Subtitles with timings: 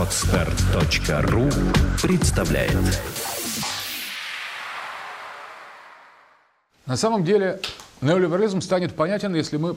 [0.00, 1.50] Отстар.ру
[2.02, 2.72] представляет
[6.86, 7.60] На самом деле
[8.00, 9.76] неолиберализм станет понятен, если мы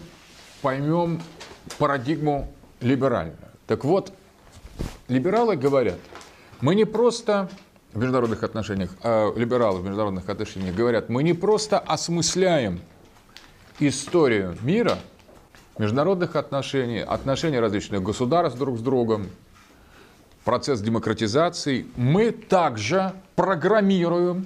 [0.62, 1.22] поймем
[1.78, 2.49] парадигму
[2.79, 3.36] либеральную.
[3.67, 4.13] Так вот,
[5.10, 5.99] либералы говорят,
[6.62, 7.49] мы не просто
[7.92, 12.79] в международных отношениях, а либералы в международных отношениях говорят, мы не просто осмысляем
[13.78, 14.99] историю мира,
[15.78, 19.27] международных отношений, отношений различных государств друг с другом,
[20.43, 24.45] процесс демократизации, мы также программируем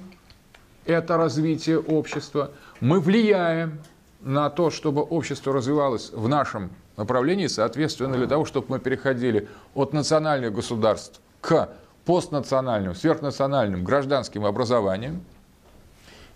[0.85, 3.79] это развитие общества, мы влияем
[4.21, 9.93] на то, чтобы общество развивалось в нашем направлении, соответственно, для того, чтобы мы переходили от
[9.93, 11.69] национальных государств к
[12.05, 15.23] постнациональным, сверхнациональным гражданским образованиям.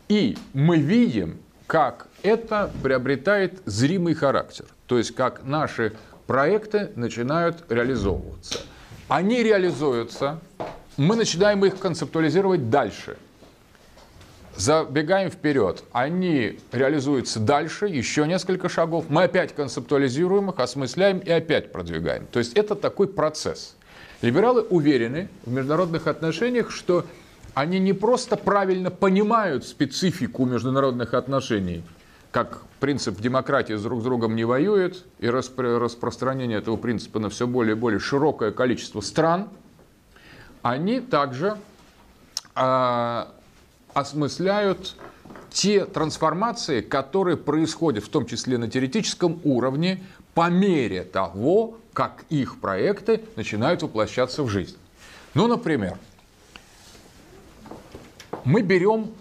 [0.10, 4.66] И мы видим, как это приобретает зримый характер.
[4.88, 5.94] То есть, как наши
[6.28, 8.60] проекты начинают реализовываться.
[9.12, 10.40] Они реализуются,
[10.96, 13.18] мы начинаем их концептуализировать дальше.
[14.56, 15.84] Забегаем вперед.
[15.92, 19.10] Они реализуются дальше, еще несколько шагов.
[19.10, 22.26] Мы опять концептуализируем их, осмысляем и опять продвигаем.
[22.28, 23.76] То есть это такой процесс.
[24.22, 27.06] Либералы уверены в международных отношениях, что
[27.54, 31.84] они не просто правильно понимают специфику международных отношений,
[32.32, 37.30] как принцип демократии с друг с другом не воюет, и распро- распространение этого принципа на
[37.30, 39.50] все более и более широкое количество стран,
[40.62, 41.58] они также
[42.56, 43.26] э,
[43.94, 44.96] осмысляют
[45.50, 52.60] те трансформации, которые происходят, в том числе на теоретическом уровне, по мере того, как их
[52.60, 54.78] проекты начинают воплощаться в жизнь.
[55.34, 55.98] Ну, например,
[58.46, 59.12] мы берем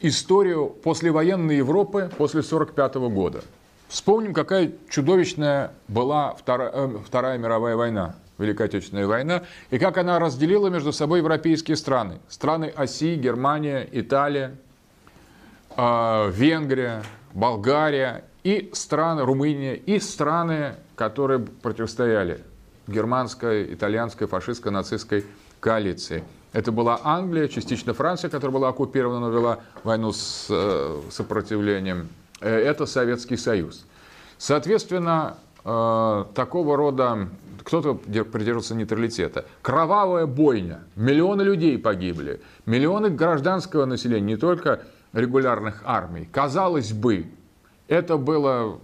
[0.00, 3.42] историю послевоенной Европы после 1945 года.
[3.88, 10.18] Вспомним, какая чудовищная была Вторая, э, Вторая мировая война, Великая Отечественная война, и как она
[10.18, 12.20] разделила между собой европейские страны.
[12.28, 14.56] Страны оси, Германия, Италия,
[15.76, 17.02] э, Венгрия,
[17.34, 22.44] Болгария и страны, Румыния, и страны, которые противостояли
[22.86, 25.24] германской, итальянской, фашистской, нацистской
[25.60, 32.08] коалиции– это была Англия, частично Франция, которая была оккупирована, но вела войну с э, сопротивлением.
[32.40, 33.86] Э, это Советский Союз.
[34.36, 37.28] Соответственно, э, такого рода
[37.64, 39.44] кто-то придерживался нейтралитета.
[39.62, 40.80] Кровавая бойня.
[40.96, 42.40] Миллионы людей погибли.
[42.66, 44.80] Миллионы гражданского населения, не только
[45.12, 46.28] регулярных армий.
[46.32, 47.26] Казалось бы,
[47.86, 48.80] это было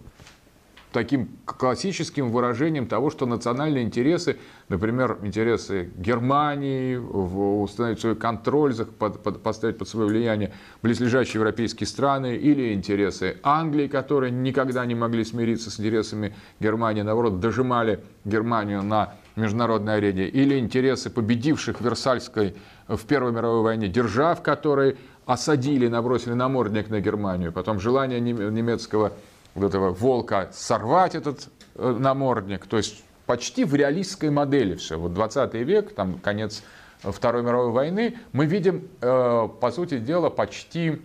[0.93, 4.39] таким классическим выражением того, что национальные интересы,
[4.69, 10.53] например, интересы Германии, установить свой контроль, поставить под свое влияние
[10.83, 17.41] близлежащие европейские страны, или интересы Англии, которые никогда не могли смириться с интересами Германии, наоборот,
[17.41, 22.55] дожимали Германию на международной арене, или интересы победивших в Версальской
[22.89, 29.13] в Первой мировой войне держав, которые осадили, набросили намордник на Германию, потом желание немецкого
[29.57, 32.67] вот этого волка сорвать этот э, намордник.
[32.67, 34.99] То есть почти в реалистской модели все.
[34.99, 36.63] Вот 20 век, там конец
[37.03, 41.03] Второй мировой войны, мы видим, э, по сути дела, почти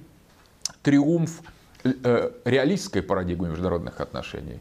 [0.84, 1.42] триумф
[1.84, 4.60] э, реалистской парадигмы международных отношений.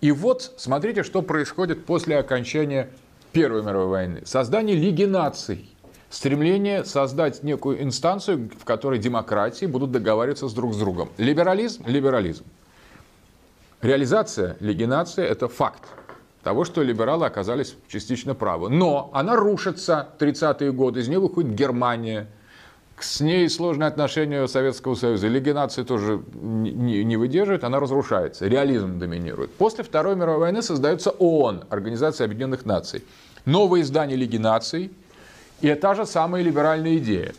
[0.00, 2.90] И вот смотрите, что происходит после окончания
[3.32, 4.22] Первой мировой войны.
[4.24, 5.68] Создание Лиги наций.
[6.08, 11.10] Стремление создать некую инстанцию, в которой демократии будут договариваться с друг с другом.
[11.18, 12.44] Либерализм– либерализм.
[13.82, 15.84] Реализация легинации– это факт
[16.42, 18.68] того, что либералы оказались частично правы.
[18.68, 22.28] Но она рушится 30-е годы, из нее выходит Германия,
[22.98, 25.28] с ней сложные отношения Советского Союза.
[25.28, 28.46] Легинация тоже не, не выдерживает, она разрушается.
[28.46, 29.54] Реализм доминирует.
[29.54, 33.02] После Второй мировой войны создается ООН, Организация Объединенных Наций.
[33.46, 34.92] Новое издание Лиги наций
[35.62, 37.32] и та же самая либеральная идея.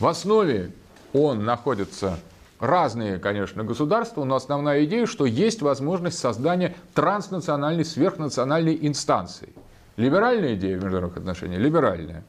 [0.00, 0.72] В основе
[1.12, 2.18] ООН находится
[2.60, 9.50] разные, конечно, государства, но основная идея, что есть возможность создания транснациональной, сверхнациональной инстанции.
[9.96, 11.60] Либеральная идея международных отношениях?
[11.60, 12.24] Либеральная.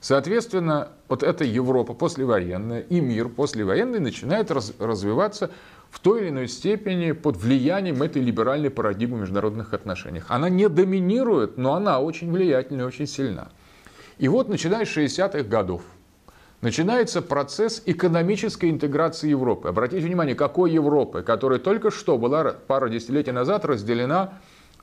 [0.00, 5.50] Соответственно, вот эта Европа послевоенная и мир послевоенный начинает раз, развиваться
[5.90, 10.26] в той или иной степени под влиянием этой либеральной парадигмы в международных отношениях.
[10.28, 13.48] Она не доминирует, но она очень влиятельна очень сильна.
[14.18, 15.82] И вот начиная с 60-х годов,
[16.66, 19.68] начинается процесс экономической интеграции Европы.
[19.68, 24.32] Обратите внимание, какой Европы, которая только что была пару десятилетий назад разделена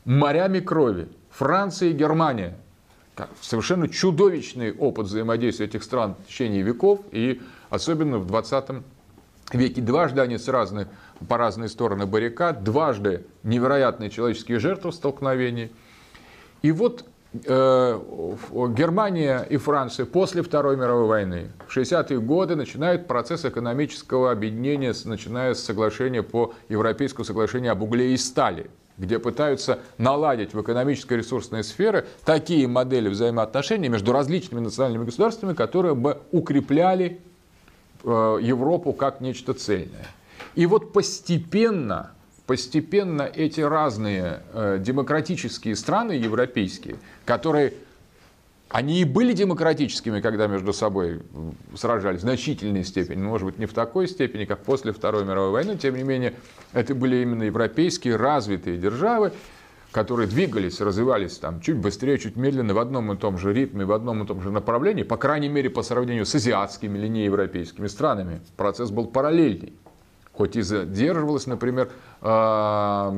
[0.05, 1.09] морями крови.
[1.29, 2.57] Франция и Германия.
[3.41, 8.65] Совершенно чудовищный опыт взаимодействия этих стран в течение веков, и особенно в 20
[9.51, 9.81] веке.
[9.81, 10.87] Дважды они с разных,
[11.27, 15.69] по разные стороны баррикад, дважды невероятные человеческие жертвы столкновений.
[16.61, 17.03] И вот
[17.33, 25.55] Германия и Франция после Второй мировой войны в 60-е годы начинают процесс экономического объединения, начиная
[25.55, 31.63] с соглашения по Европейскому соглашению об угле и стали где пытаются наладить в экономической ресурсной
[31.63, 37.19] сфере такие модели взаимоотношений между различными национальными государствами, которые бы укрепляли
[38.03, 40.07] э, Европу как нечто цельное.
[40.55, 42.11] И вот постепенно,
[42.53, 47.73] постепенно эти разные э, демократические страны европейские, которые
[48.69, 51.23] они и были демократическими, когда между собой
[51.75, 55.79] сражались в значительной степени, может быть, не в такой степени, как после Второй мировой войны,
[55.79, 56.35] тем не менее,
[56.73, 59.31] это были именно европейские развитые державы,
[59.91, 63.91] которые двигались, развивались там чуть быстрее, чуть медленно, в одном и том же ритме, в
[63.93, 68.41] одном и том же направлении, по крайней мере, по сравнению с азиатскими или неевропейскими странами.
[68.57, 69.73] Процесс был параллельный
[70.33, 71.91] хоть и задерживалось, например,
[72.21, 73.13] а,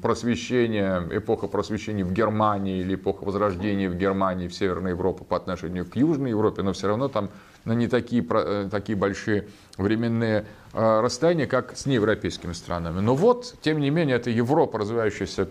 [0.00, 5.84] просвещение, эпоха просвещения в Германии или эпоха возрождения в Германии, в Северной Европе по отношению
[5.84, 7.30] к Южной Европе, но все равно там
[7.64, 13.00] на не такие, э, такие большие временные а, расстояния, как с неевропейскими странами.
[13.00, 15.48] Но вот, тем не менее, эта Европа, развивающаяся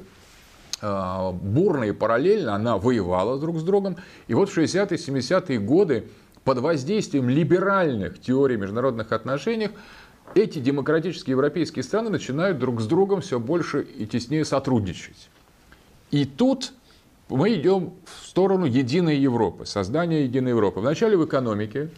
[0.81, 3.97] а, бурно и параллельно, она воевала друг с другом.
[4.27, 6.05] И вот в 60-е, 70-е годы
[6.43, 9.69] под воздействием либеральных теорий международных отношений
[10.35, 15.29] эти демократические европейские страны начинают друг с другом все больше и теснее сотрудничать.
[16.11, 16.73] И тут
[17.29, 20.81] мы идем в сторону единой Европы, создания единой Европы.
[20.81, 21.89] Вначале в экономике,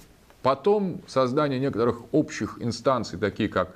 [0.43, 3.75] потом создание некоторых общих инстанций, такие как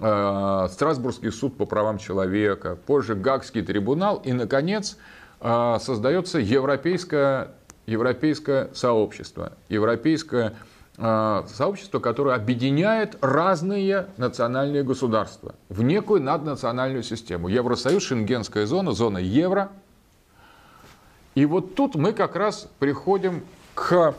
[0.00, 4.98] э, Страсбургский суд по правам человека, позже Гагский трибунал, и, наконец,
[5.40, 7.52] э, создается европейское,
[7.86, 10.54] европейское сообщество, европейское
[10.96, 17.48] сообщество, которое объединяет разные национальные государства в некую наднациональную систему.
[17.48, 19.72] Евросоюз, Шенгенская зона, зона евро.
[21.34, 23.42] И вот тут мы как раз приходим
[23.74, 24.14] к,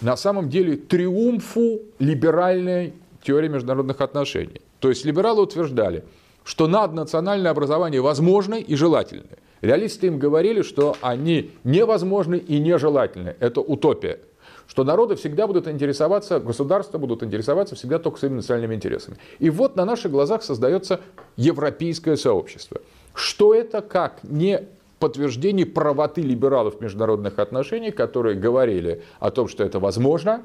[0.00, 4.62] на самом деле, триумфу либеральной теории международных отношений.
[4.80, 6.04] То есть либералы утверждали,
[6.42, 9.24] что наднациональное образование возможно и желательно.
[9.60, 13.36] Реалисты им говорили, что они невозможны и нежелательны.
[13.40, 14.20] Это утопия
[14.66, 19.18] что народы всегда будут интересоваться, государства будут интересоваться всегда только своими национальными интересами.
[19.38, 21.00] И вот на наших глазах создается
[21.36, 22.80] европейское сообщество.
[23.14, 24.62] Что это как не
[24.98, 30.42] подтверждение правоты либералов в международных отношениях, которые говорили о том, что это возможно,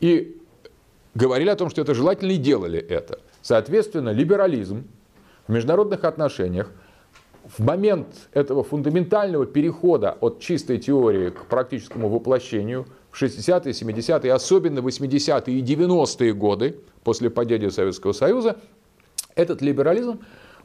[0.00, 0.36] и
[1.14, 3.20] говорили о том, что это желательно, и делали это.
[3.42, 4.84] Соответственно, либерализм
[5.46, 6.70] в международных отношениях
[7.56, 14.80] в момент этого фундаментального перехода от чистой теории к практическому воплощению– в 60-е, 70-е, особенно
[14.80, 18.56] 80-е и 90-е годы после падения Советского Союза,
[19.34, 20.20] этот либерализм,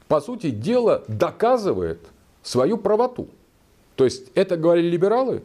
[0.08, 2.00] по сути дела, доказывает
[2.42, 3.30] свою правоту.
[3.96, 5.44] То есть это говорили либералы?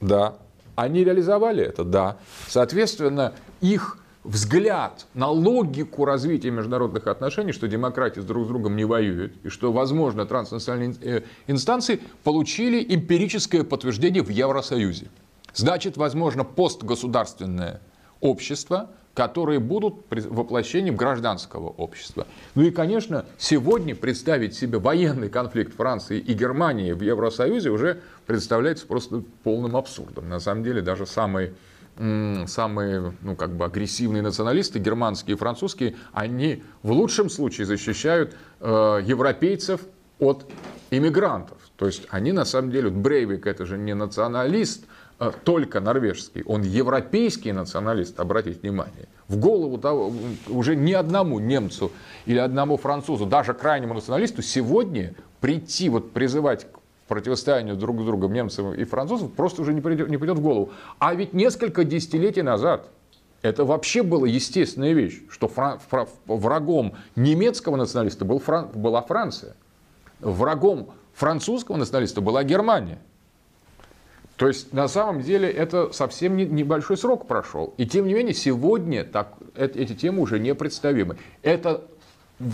[0.00, 0.36] Да.
[0.74, 1.84] Они реализовали это?
[1.84, 2.16] Да.
[2.48, 9.34] Соответственно, их взгляд на логику развития международных отношений, что демократии друг с другом не воюют,
[9.42, 15.08] и что, возможно, транснациональные э, инстанции получили эмпирическое подтверждение в Евросоюзе.
[15.54, 17.80] Значит, возможно, постгосударственное
[18.20, 22.26] общество, которые будут воплощением гражданского общества.
[22.54, 28.86] Ну и, конечно, сегодня представить себе военный конфликт Франции и Германии в Евросоюзе уже представляется
[28.86, 30.30] просто полным абсурдом.
[30.30, 31.52] На самом деле, даже самые
[31.96, 39.00] самые ну, как бы агрессивные националисты, германские и французские, они в лучшем случае защищают э,
[39.04, 39.82] европейцев
[40.18, 40.46] от
[40.90, 41.58] иммигрантов.
[41.76, 44.84] То есть они на самом деле, Брейвик это же не националист,
[45.22, 49.06] Э, только норвежский, он европейский националист, обратите внимание.
[49.28, 50.12] В голову того,
[50.48, 51.92] уже ни одному немцу
[52.26, 56.78] или одному французу, даже крайнему националисту сегодня прийти, вот призывать к
[57.12, 60.70] противостоянию друг с другом немцев и французов просто уже не придет, не придет в голову.
[60.98, 62.88] А ведь несколько десятилетий назад
[63.42, 69.54] это вообще была естественная вещь, что фран, фра, врагом немецкого националиста был Фран, была Франция.
[70.20, 72.98] Врагом французского националиста была Германия.
[74.36, 77.74] То есть на самом деле это совсем не, небольшой срок прошел.
[77.76, 81.18] И тем не менее сегодня так, эти темы уже непредставимы.
[81.42, 81.82] Это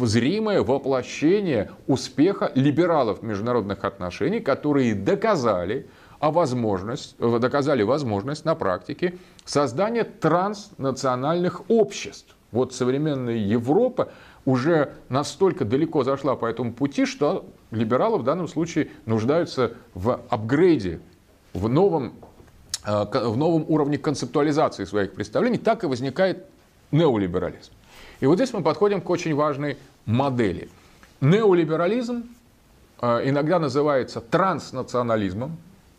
[0.02, 5.86] зримое воплощение успеха либералов международных отношений, которые доказали,
[6.20, 12.34] а возможность, доказали возможность на практике создания транснациональных обществ.
[12.50, 14.10] Вот современная Европа
[14.44, 21.00] уже настолько далеко зашла по этому пути, что либералы в данном случае нуждаются в апгрейде
[21.52, 22.14] в новом,
[22.86, 26.46] э, в новом уровне концептуализации своих представлений, так и возникает
[26.90, 27.72] неолиберализм.
[28.20, 30.68] И вот здесь мы подходим к очень важной модели.
[31.20, 32.24] Неолиберализм
[33.00, 35.56] э, иногда называется транснационализмом,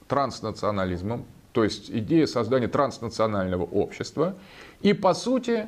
[0.08, 4.36] транснационализмом, то есть идея создания транснационального общества,
[4.82, 5.68] и по сути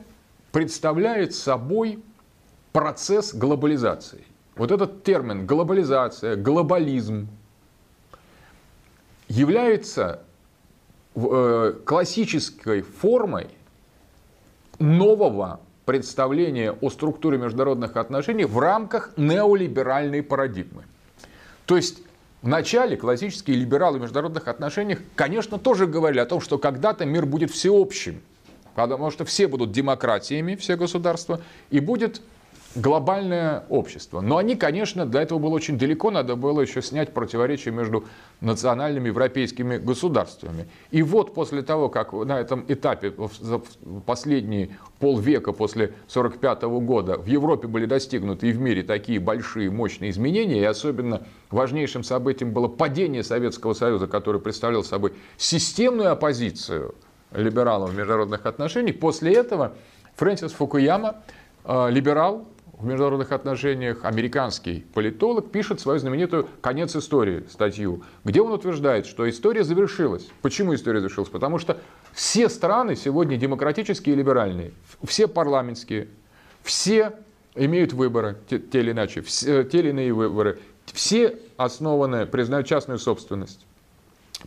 [0.51, 2.03] представляет собой
[2.73, 4.25] процесс глобализации.
[4.55, 7.27] Вот этот термин глобализация, глобализм
[9.27, 10.23] является
[11.15, 13.47] э, классической формой
[14.79, 20.83] нового представления о структуре международных отношений в рамках неолиберальной парадигмы.
[21.65, 22.03] То есть
[22.41, 27.25] в начале классические либералы в международных отношениях, конечно, тоже говорили о том, что когда-то мир
[27.25, 28.21] будет всеобщим,
[28.75, 32.21] потому что все будут демократиями, все государства, и будет
[32.75, 34.21] глобальное общество.
[34.21, 38.05] Но они, конечно, для этого было очень далеко, надо было еще снять противоречия между
[38.39, 40.67] национальными европейскими государствами.
[40.91, 43.61] И вот после того, как на этом этапе, за
[44.05, 50.11] последние полвека после 1945 года в Европе были достигнуты и в мире такие большие, мощные
[50.11, 56.95] изменения, и особенно важнейшим событием было падение Советского Союза, который представлял собой системную оппозицию
[57.33, 59.73] либералам в международных отношениях, после этого
[60.15, 61.23] Фрэнсис Фукуяма,
[61.63, 62.45] э, либерал,
[62.81, 69.29] в международных отношениях американский политолог пишет свою знаменитую «Конец истории» статью, где он утверждает, что
[69.29, 70.27] история завершилась.
[70.41, 71.29] Почему история завершилась?
[71.29, 71.79] Потому что
[72.11, 74.73] все страны сегодня демократические и либеральные,
[75.03, 76.07] все парламентские,
[76.63, 77.13] все
[77.53, 80.57] имеют выборы, те, те или иначе, все, те или иные выборы,
[80.87, 83.63] все основаны, признают частную собственность,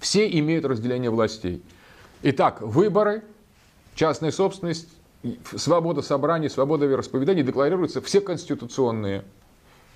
[0.00, 1.62] все имеют разделение властей.
[2.23, 3.23] Итак, выборы,
[3.95, 4.88] частная собственность,
[5.57, 9.25] свобода собраний, свобода вероисповеданий декларируются все конституционные.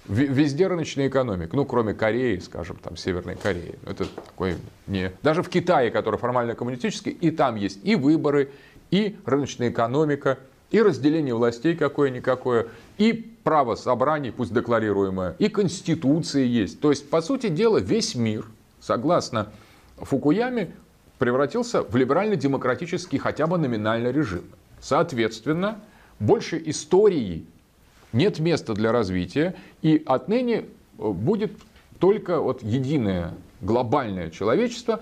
[0.07, 3.75] Везде рыночная экономика, ну, кроме Кореи, скажем, там, Северной Кореи.
[3.87, 4.57] Это такой
[4.87, 5.13] не...
[5.23, 8.51] Даже в Китае, который формально коммунистический, и там есть и выборы,
[8.91, 10.39] и рыночная экономика,
[10.71, 16.81] и разделение властей какое-никакое, и право собраний, пусть декларируемое, и конституция есть.
[16.81, 18.47] То есть, по сути дела, весь мир,
[18.81, 19.53] согласно
[19.97, 20.71] Фукуяме,
[21.19, 24.45] превратился в либерально-демократический хотя бы номинальный режим.
[24.81, 25.81] Соответственно,
[26.19, 27.47] больше истории
[28.13, 30.65] нет места для развития, и отныне
[30.99, 31.53] э, будет
[31.99, 35.01] только вот единое глобальное человечество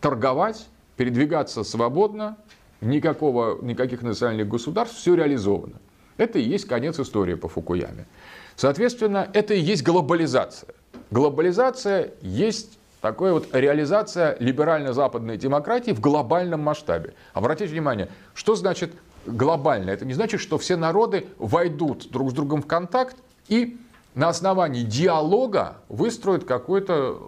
[0.00, 2.36] торговать, передвигаться свободно,
[2.80, 5.74] никакого, никаких национальных государств, все реализовано.
[6.16, 8.06] Это и есть конец истории по Фукуяме.
[8.54, 10.70] Соответственно, это и есть глобализация.
[11.10, 17.14] Глобализация есть такая вот реализация либерально-западной демократии в глобальном масштабе.
[17.34, 18.92] Обратите внимание, что значит
[19.26, 19.90] глобально.
[19.90, 23.16] Это не значит, что все народы войдут друг с другом в контакт
[23.48, 23.78] и
[24.14, 27.18] на основании диалога выстроят какую-то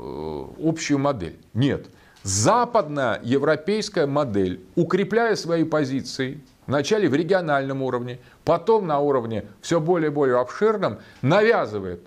[0.62, 1.38] э, общую модель.
[1.52, 1.86] Нет.
[2.22, 10.10] Западная европейская модель, укрепляя свои позиции, вначале в региональном уровне, потом на уровне все более
[10.10, 12.00] и более обширном, навязывает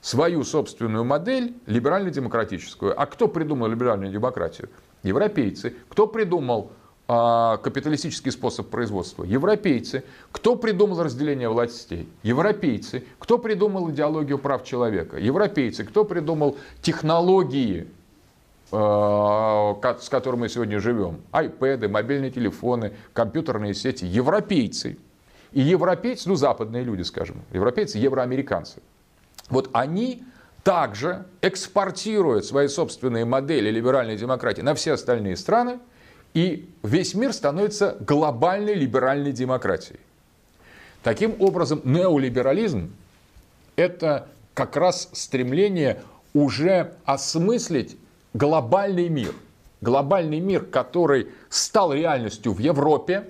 [0.00, 3.00] свою собственную модель либерально-демократическую.
[3.00, 4.68] А кто придумал либеральную демократию?
[5.02, 5.74] Европейцы.
[5.88, 6.72] Кто придумал
[7.06, 9.24] капиталистический способ производства?
[9.24, 10.04] Европейцы.
[10.32, 12.08] Кто придумал разделение властей?
[12.22, 13.04] Европейцы.
[13.18, 15.18] Кто придумал идеологию прав человека?
[15.18, 15.84] Европейцы.
[15.84, 17.86] Кто придумал технологии,
[18.72, 21.20] а, с которыми мы сегодня живем?
[21.30, 24.06] Айпэды, мобильные телефоны, компьютерные сети.
[24.06, 24.96] Европейцы.
[25.52, 28.80] И европейцы, ну западные люди, скажем, европейцы, евроамериканцы.
[29.50, 30.24] Вот они
[30.62, 35.80] также экспортируют свои собственные модели либеральной демократии на все остальные страны–
[36.34, 40.00] и весь мир становится глобальной либеральной демократией.
[41.02, 42.92] Таким образом, неолиберализм–
[43.76, 47.96] это как раз стремление уже осмыслить
[48.32, 49.34] глобальный мир.
[49.80, 53.26] Глобальный мир, который стал реальностью в Европе,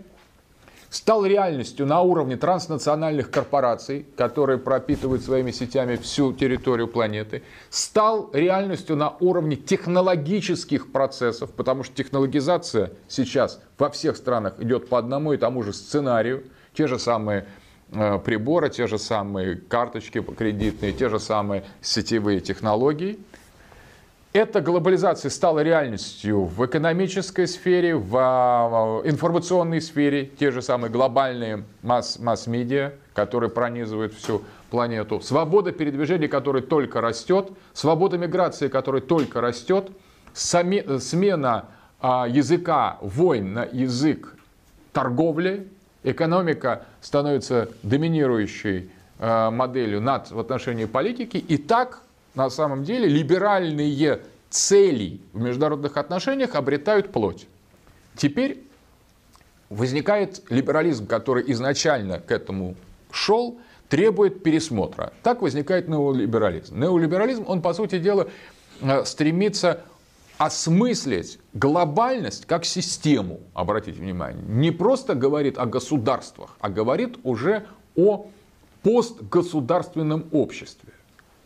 [0.95, 8.95] стал реальностью на уровне транснациональных корпораций, которые пропитывают своими сетями всю территорию планеты, стал реальностью
[8.95, 15.37] на уровне технологических процессов, потому что технологизация сейчас во всех странах идет по одному и
[15.37, 17.47] тому же сценарию, те же самые
[17.91, 23.19] э, приборы, те же самые карточки кредитные, те же самые сетевые технологии–
[24.35, 31.63] эта глобализация стала реальностью в экономической сфере, в а, информационной сфере, те же самые глобальные
[31.83, 35.21] масс- масс-медиа, которые пронизывают всю планету.
[35.21, 39.91] Свобода передвижения, которая только растет, свобода миграции, которая только растет,
[40.33, 41.67] сами, смена
[42.01, 44.35] а, языка войн на язык
[44.93, 45.69] торговли,
[46.03, 52.01] экономика становится доминирующей а, моделью над, в отношении политики, и так
[52.35, 57.47] на самом деле либеральные цели в международных отношениях обретают плоть.
[58.17, 58.63] Теперь
[59.71, 62.77] возникает либерализм, который изначально к этому
[63.11, 65.13] шел, требует пересмотра.
[65.23, 66.79] Так возникает неолиберализм.
[66.79, 68.29] Неолиберализм, он, по сути дела,
[68.81, 69.83] э, стремится
[70.39, 78.27] осмыслить глобальность как систему, обратите внимание, не просто говорит о государствах, а говорит уже о
[78.83, 80.93] постгосударственном обществе,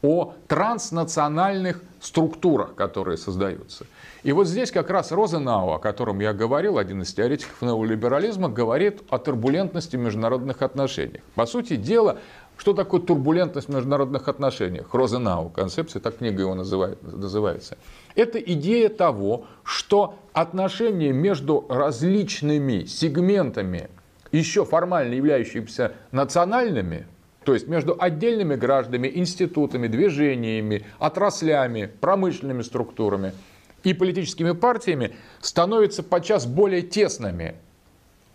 [0.03, 3.87] о транснациональных структурах, которые создаются.
[4.23, 9.03] И вот здесь как раз Розенау, о котором я говорил, один из теоретиков неолиберализма, говорит
[9.11, 11.21] о турбулентности международных отношений.
[11.35, 12.19] По сути дела,
[12.57, 14.93] что такое турбулентность в международных отношениях?
[14.93, 17.79] Розенау, концепция, так книга его называет, называется.
[18.17, 23.89] Это идея того, что отношения между различными сегментами,
[24.33, 27.07] еще формально являющимися национальными,
[27.49, 33.33] то есть между отдельными гражданами, институтами, движениями, отраслями, промышленными структурами
[33.85, 37.55] и политическими партиями, становятся подчас более тесными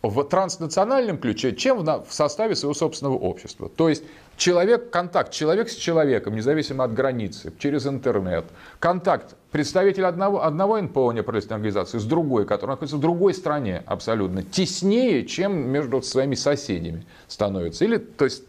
[0.04, 3.70] в транснациональном ключе, чем в составе своего собственного общества.
[3.70, 4.04] То есть
[4.36, 8.44] человек, контакт, человек с человеком, независимо от границы, через интернет,
[8.80, 14.44] контакт представитель одного, одного НПО неправительственной организации с другой, которая находится в другой стране абсолютно,
[14.44, 17.86] теснее, чем между своими соседями становится.
[17.86, 18.44] Или, то есть,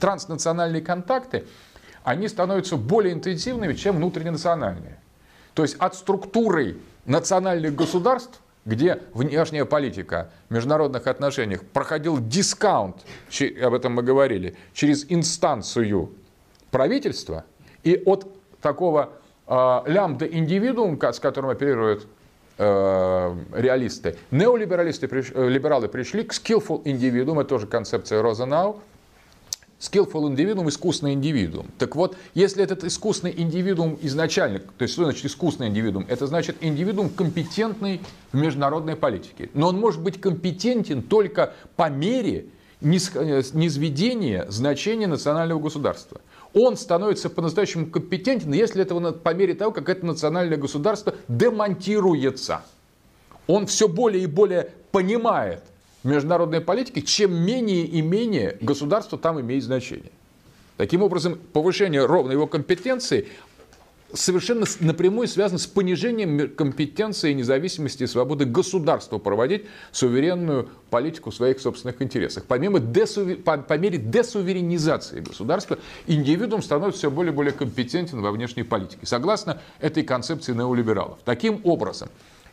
[0.00, 1.44] транснациональные контакты,
[2.02, 4.98] они становятся более интенсивными, чем внутренненациональные.
[5.54, 12.96] То есть от структуры национальных государств где внешняя политика в международных отношениях проходил дискаунт,
[13.62, 16.12] об этом мы говорили, через инстанцию
[16.70, 17.44] правительства,
[17.82, 18.26] и от
[18.60, 19.10] такого
[19.46, 22.06] э, лямбда индивидуум, с которым оперируют
[22.56, 28.80] э, реалисты, неолибералисты, э, либералы пришли к skillful индивидуум, это тоже концепция Розенау,
[29.84, 31.66] Skillful индивидуум– искусный индивидуум.
[31.78, 36.06] Так вот, если этот искусный индивидуум изначально, то есть что значит искусный индивидуум?
[36.08, 38.00] Это значит индивидуум компетентный
[38.32, 39.50] в международной политике.
[39.52, 42.46] Но он может быть компетентен только по мере
[42.80, 46.20] низведения значения национального государства.
[46.54, 52.62] Он становится по-настоящему компетентен, если этого по мере того, как это национальное государство демонтируется.
[53.46, 55.62] Он все более и более понимает,
[56.04, 60.12] международной политики, чем менее и менее государство там имеет значение.
[60.76, 63.28] Таким образом, повышение ровно его компетенции
[64.12, 71.60] совершенно напрямую связано с понижением компетенции, независимости и свободы государства проводить суверенную политику в своих
[71.60, 72.44] собственных интересах.
[72.46, 73.38] Помимо десувер...
[73.38, 79.04] по, по мере десуверенизации государства, индивидуум становится все более и более компетентен во внешней политике,
[79.04, 81.18] согласно этой концепции неолибералов.
[81.24, 82.08] Таким образом,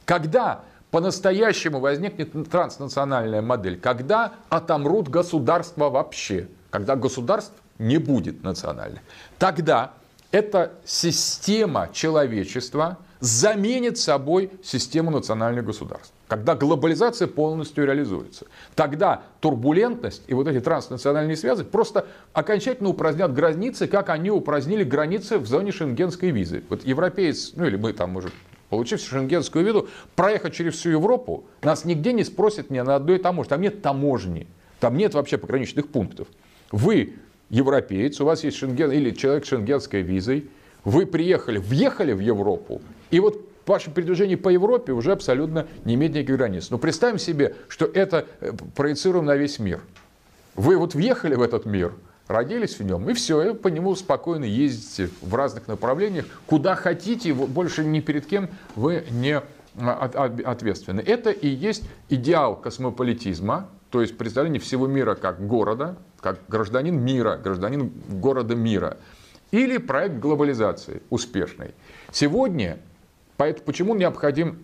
[0.05, 9.01] когда по-настоящему возникнет транснациональная модель, когда отомрут государства вообще, когда государств не будет национальных.
[9.39, 9.93] Тогда
[10.32, 16.13] эта система человечества заменит собой систему национальных государств.
[16.27, 18.47] Когда глобализация полностью реализуется.
[18.73, 25.38] Тогда турбулентность и вот эти транснациональные связи просто окончательно упразднят границы, как они упразднили границы
[25.38, 26.63] в зоне шенгенской визы.
[26.69, 28.34] Вот европеец, ну или мы там, может,
[28.71, 33.49] получив шенгенскую визу, проехать через всю Европу, нас нигде не спросят ни на одной таможне.
[33.49, 34.47] Там нет таможни,
[34.79, 36.27] там нет вообще пограничных пунктов.
[36.71, 37.15] Вы
[37.49, 40.49] европеец, у вас есть шенген или человек с шенгенской визой,
[40.86, 42.81] вы приехали, въехали в Европу,
[43.12, 46.69] и вот ваше передвижение по Европе уже абсолютно не имеет никаких границ.
[46.69, 49.81] Но представим себе, что это э, проецируем на весь мир.
[50.55, 51.93] Вы вот въехали в этот мир–
[52.32, 57.34] родились в нем, и все, и по нему спокойно ездите в разных направлениях, куда хотите,
[57.34, 59.41] больше ни перед кем вы не
[59.78, 61.02] а, ответственны.
[61.02, 67.38] Это и есть идеал космополитизма, то есть представление всего мира как города, как гражданин мира,
[67.38, 68.98] гражданин города мира.
[69.52, 71.74] Или проект глобализации успешный.
[72.12, 72.80] Сегодня,
[73.36, 74.60] поэтому почему необходим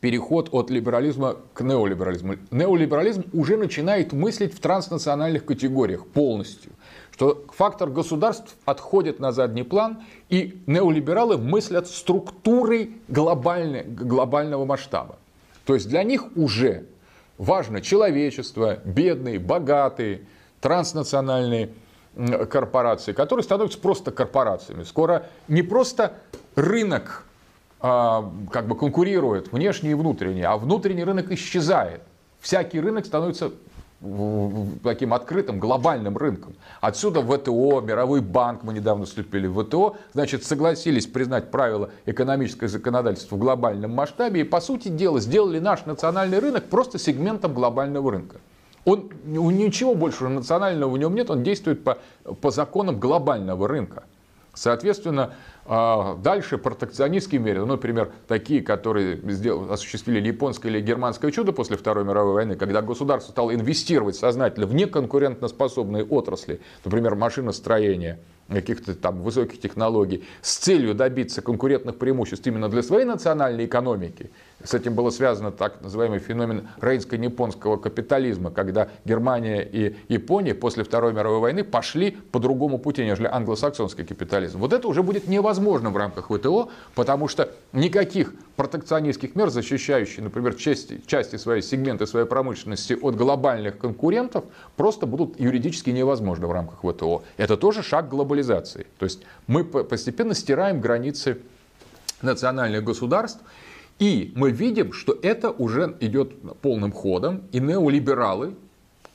[0.00, 2.36] переход от либерализма к неолиберализму.
[2.50, 6.72] Неолиберализм уже начинает мыслить в транснациональных категориях полностью.
[7.14, 15.14] Что фактор государств отходит на задний план, и неолибералы мыслят структурой глобальной, глобального масштаба.
[15.64, 16.86] То есть для них уже
[17.38, 20.22] важно человечество, бедные, богатые,
[20.60, 21.70] транснациональные
[22.50, 24.82] корпорации, которые становятся просто корпорациями.
[24.82, 26.14] Скоро не просто
[26.56, 27.26] рынок
[27.78, 32.00] а, как бы конкурирует, внешний и внутренний, а внутренний рынок исчезает.
[32.40, 33.52] Всякий рынок становится
[34.82, 36.54] таким открытым глобальным рынком.
[36.80, 43.36] Отсюда ВТО, Мировой банк, мы недавно вступили в ВТО, значит, согласились признать правила экономического законодательства
[43.36, 48.36] в глобальном масштабе и, по сути дела, сделали наш национальный рынок просто сегментом глобального рынка.
[48.84, 51.98] Он, ничего больше национального в нем нет, он действует по,
[52.42, 54.04] по законам глобального рынка.
[54.52, 55.34] Соответственно,
[55.66, 61.78] А дальше протекционистские меры, ну, например, такие, которые сделали, осуществили японское или германское чудо после
[61.78, 69.22] Второй мировой войны, когда государство стало инвестировать сознательно в неконкурентоспособные отрасли, например, машиностроение, каких-то там
[69.22, 74.30] высоких технологий, с целью добиться конкурентных преимуществ именно для своей национальной экономики,
[74.64, 81.12] с этим было связано так называемый феномен рейнско-японского капитализма, когда Германия и Япония после Второй
[81.12, 84.58] мировой войны пошли по другому пути, нежели англосаксонский капитализм.
[84.58, 90.54] Вот это уже будет невозможно в рамках ВТО, потому что никаких протекционистских мер, защищающих, например,
[90.54, 94.44] части, части своей сегменты своей промышленности от глобальных конкурентов,
[94.76, 97.22] просто будут юридически невозможны в рамках ВТО.
[97.36, 98.86] Это тоже шаг глобализации.
[98.98, 101.38] То есть мы постепенно стираем границы
[102.22, 103.40] национальных государств
[103.98, 108.54] и мы видим, что это уже идет полным ходом, и неолибералы,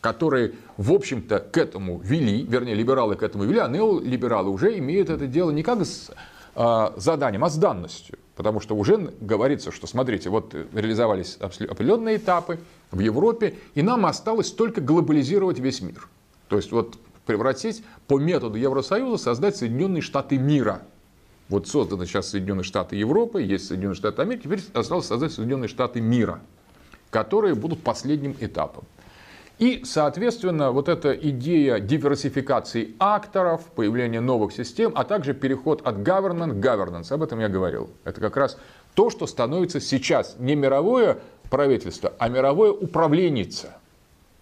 [0.01, 5.09] которые, в общем-то, к этому вели, вернее, либералы к этому вели, а неолибералы уже имеют
[5.09, 6.09] это дело не как с
[6.55, 8.17] э, заданием, а с данностью.
[8.35, 12.59] Потому что уже говорится, что, смотрите, вот реализовались определенные этапы
[12.91, 16.07] в Европе, и нам осталось только глобализировать весь мир.
[16.47, 20.83] То есть вот превратить по методу Евросоюза, создать Соединенные Штаты мира–
[21.49, 25.99] вот созданы сейчас Соединенные Штаты Европы, есть Соединенные Штаты Америки, теперь осталось создать Соединенные Штаты
[25.99, 26.39] мира,
[27.09, 28.85] которые будут последним этапом.
[29.57, 36.53] И, соответственно, вот эта идея диверсификации акторов, появления новых систем, а также переход от government
[36.53, 37.89] к governance, об этом я говорил.
[38.05, 38.57] Это как раз
[38.93, 41.17] то, что становится сейчас не мировое
[41.49, 43.75] правительство, а мировое управленница.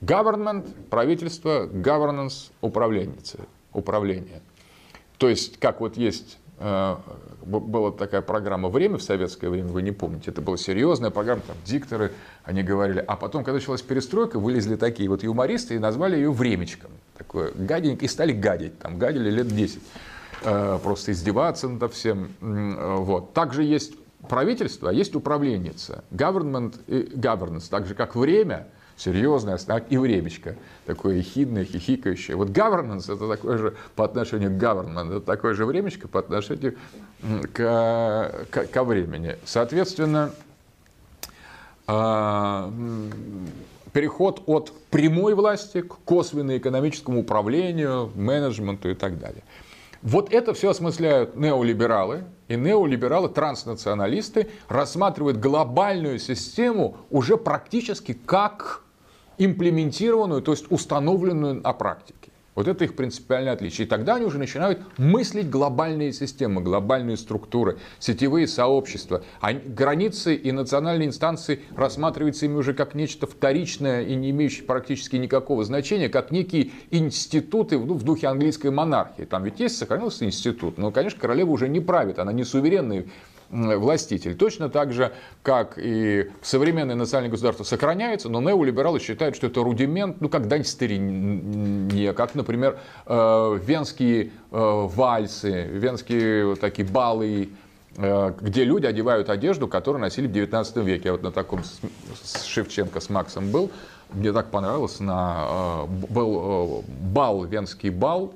[0.02, 3.40] Government, правительство, governance, управленница,
[3.74, 4.42] управление.
[5.18, 10.32] То есть, как вот есть была такая программа «Время» в советское время, вы не помните,
[10.32, 12.12] это была серьезная программа, там дикторы,
[12.44, 16.92] они говорили, а потом, когда началась перестройка, вылезли такие вот юмористы и назвали ее «Времечком»,
[17.18, 19.80] такое гаденькое, и стали гадить, там гадили лет 10,
[20.44, 23.34] э, просто издеваться над всем, э, вот.
[23.34, 23.94] Также есть
[24.28, 28.68] правительство, а есть управленница, government и governance, так же как время–
[28.98, 29.58] серьезное,
[29.90, 30.56] и времечко
[30.86, 32.36] такое ехидное, хихикающее.
[32.36, 36.76] Вот governance это такое же по отношению к government, это такое же времечко по отношению
[37.54, 39.38] к, к, ко времени.
[39.46, 40.32] Соответственно,
[41.86, 42.72] а,
[43.94, 49.44] переход от прямой власти к косвенному экономическому управлению, менеджменту и так далее.
[50.02, 58.84] Вот это все осмысляют неолибералы, и неолибералы, транснационалисты рассматривают глобальную систему уже практически как
[59.38, 62.32] имплементированную, то есть установленную на практике.
[62.58, 63.86] Вот это их принципиальное отличие.
[63.86, 69.22] И тогда они уже начинают мыслить глобальные системы, глобальные структуры, сетевые сообщества.
[69.42, 75.18] А границы и национальные инстанции рассматриваются ими уже как нечто вторичное и не имеющее практически
[75.18, 79.26] никакого значения, как некие институты ну, в духе английской монархии.
[79.26, 83.06] Там ведь есть, сохранился институт, но, конечно, королева уже не правит, она не суверенный
[83.50, 84.36] властитель.
[84.36, 90.22] Точно так же, как и современное национальное государство сохраняется, но неолибералы считают, что это рудимент,
[90.22, 97.50] ну, как дань старине, как, например, э, венские э, вальсы, венские такие балы,
[97.96, 101.06] э, где люди одевают одежду, которую носили в 19 веке.
[101.06, 103.72] Я вот на таком с Шевченко с Максом был,
[104.14, 108.34] мне так понравилось, на, был бал, венский бал,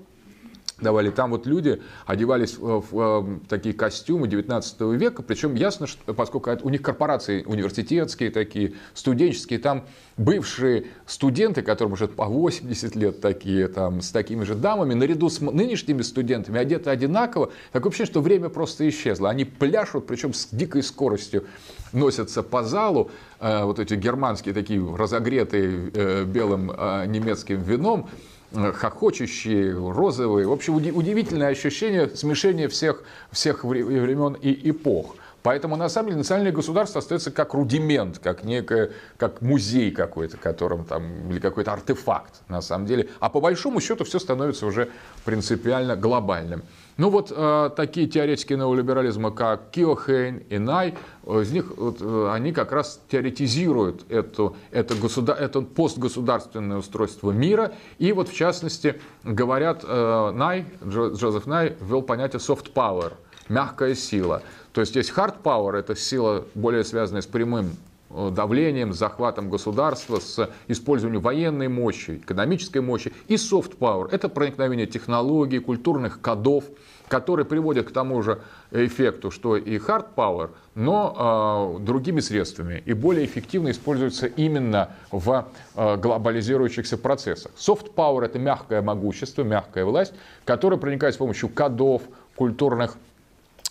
[0.82, 1.10] давали.
[1.10, 6.70] Там вот люди одевались в, в такие костюмы 19 века, причем ясно, что, поскольку у
[6.70, 9.86] них корпорации университетские такие, студенческие, там
[10.18, 15.40] бывшие студенты, которым уже по 80 лет такие, там, с такими же дамами, наряду с
[15.40, 19.30] нынешними студентами одеты одинаково, такое ощущение, что время просто исчезло.
[19.30, 21.46] Они пляшут, причем с дикой скоростью
[21.94, 28.31] носятся по залу, э, вот эти германские такие разогретые э, белым э, немецким вином, Э,
[28.54, 30.48] хохочущие, розовые.
[30.48, 35.16] В общем, удивительное ощущение смешения всех, всех времен и эпох.
[35.44, 40.86] Поэтому, на самом деле, национальное государство остается как рудимент, как некое, как музей какой-то, которым
[40.86, 43.10] там, или какой-то артефакт, на самом деле.
[43.20, 44.90] А по большому счету все становится уже
[45.26, 46.62] принципиально глобальным.
[46.98, 52.52] Ну вот э, такие теоретики неолиберализма, как Киохейн и Най, из них вот, э, они
[52.52, 57.74] как раз теоретизируют это, это, государ, это постгосударственное устройство мира.
[57.98, 63.14] И вот в частности говорят, э, Най, Джозеф Най ввел понятие soft power,
[63.50, 64.44] мягкая сила.
[64.74, 67.72] То есть есть hard power, это сила более связанная с прямым
[68.14, 73.14] Э, давлением, захватом государства, с использованием военной мощи, экономической мощи.
[73.28, 76.66] И soft power– это проникновение технологий, культурных кодов,
[77.08, 82.94] которые приводят к тому же эффекту, что и hard power, но э, другими средствами и
[82.94, 87.52] более эффективно используются именно в э, глобализирующихся процессах.
[87.56, 92.02] Soft power– это мягкое могущество, мягкая власть, которая проникает с помощью кодов,
[92.36, 92.98] культурных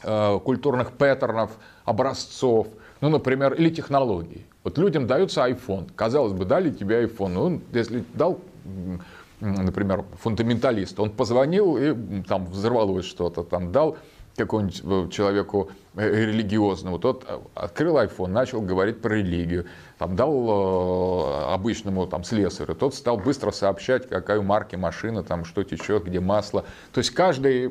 [0.03, 1.51] э, культурных паттернов,
[1.85, 2.69] образцов,
[3.01, 4.47] ну, например, или технологий.
[4.65, 5.91] Вот людям дается iPhone.
[5.97, 7.29] Казалось бы, дали тебе iPhone.
[7.29, 8.41] Ну, если дал
[9.41, 13.97] например, фундаменталист, он позвонил и там взорвалось что-то, там дал
[14.37, 19.67] какому-нибудь э, человеку э, религиозному, тот открыл iPhone, начал говорить про религию
[20.01, 25.63] там, дал э, обычному там, слесарю, тот стал быстро сообщать, какая марки машина, там, что
[25.63, 26.65] течет, где масло.
[26.93, 27.71] То есть каждый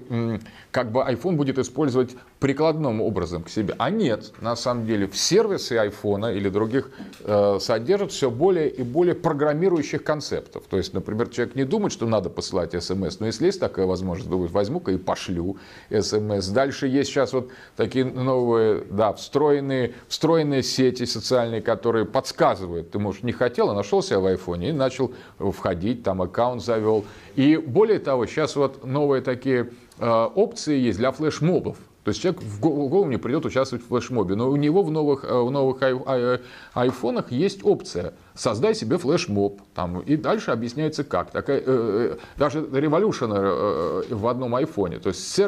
[0.70, 3.74] как бы iPhone будет использовать прикладным образом к себе.
[3.80, 6.92] А нет, на самом деле, в сервисы iPhone или других
[7.24, 10.64] э, содержат все более и более программирующих концептов.
[10.70, 14.30] То есть, например, человек не думает, что надо посылать смс, но если есть такая возможность,
[14.30, 15.58] думает, возьму-ка и пошлю
[15.90, 16.48] смс.
[16.50, 22.91] Дальше есть сейчас вот такие новые, да, встроенные, встроенные сети социальные, которые подсказывает.
[22.91, 27.06] Ты, может, не хотел, а нашел себя в айфоне и начал входить, там аккаунт завел.
[27.36, 31.78] И более того, сейчас вот новые такие э, опции есть для флешмобов.
[32.10, 35.24] То есть человек в голову не придет участвовать в флешмобе, но у него в новых,
[35.24, 36.41] э, в новых ай, ай,
[36.74, 39.62] айфонах есть опция «создай себе флешмоб».
[39.76, 41.30] Там, и дальше объясняется как.
[41.30, 44.98] Такая, э, э даже Revolution э, в одном айфоне.
[44.98, 45.39] То есть.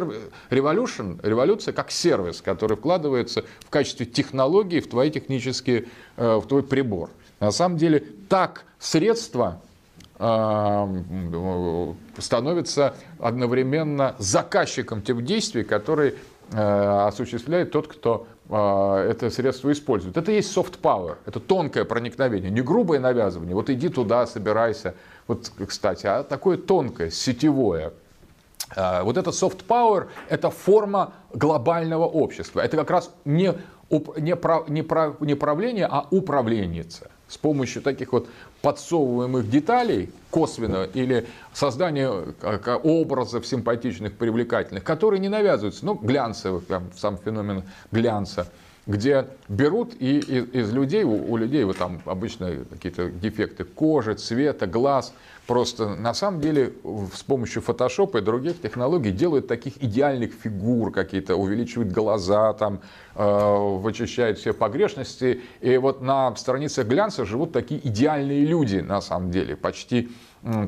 [0.51, 6.61] Revolution, революция как сервис, который вкладывается в качестве технологии в твои технические, э, в твой
[6.61, 7.09] прибор.
[7.39, 9.59] На самом деле так средства
[12.19, 20.17] становится одновременно заказчиком тех действий, которые Э, осуществляет тот, кто э, это средство использует.
[20.17, 23.55] Это есть soft power, это тонкое проникновение, не грубое навязывание.
[23.55, 24.95] Вот иди туда, собирайся.
[25.27, 27.93] Вот, кстати, а такое тонкое, сетевое.
[28.75, 32.59] Э, вот это soft power– это форма глобального общества.
[32.61, 33.53] Это как раз не,
[33.89, 34.35] не,
[34.69, 38.27] не, не правление, а управленница с помощью таких вот
[38.61, 42.09] подсовываемых деталей косвенно или создания
[42.41, 48.47] э, образов симпатичных, привлекательных, которые не навязываются, ну, глянцевых, там, сам феномен глянца,
[48.87, 54.67] где берут и из людей, у, у людей вот там обычно какие-то дефекты кожи, цвета,
[54.67, 55.13] глаз,
[55.51, 56.71] просто на самом деле
[57.13, 62.79] с помощью фотошопа и других технологий делают таких идеальных фигур какие-то, увеличивают глаза, там,
[63.15, 65.41] э, вычищают все погрешности.
[65.59, 70.09] И вот на страницах глянца живут такие идеальные люди на самом деле, почти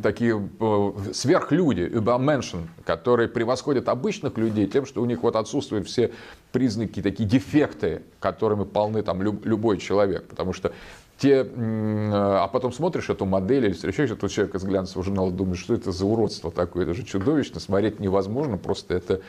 [0.04, 6.12] такие э, сверхлюди, übermenschen, которые превосходят обычных людей тем, что у них вот отсутствуют все
[6.52, 10.28] признаки, такие дефекты, которыми полны там любой человек.
[10.28, 10.74] Потому что
[11.24, 15.74] те, а потом смотришь эту модель или встречаешь этого человека с глянцевого журнала, думаешь, что
[15.74, 19.22] это за уродство такое, это же чудовищно, смотреть невозможно, просто это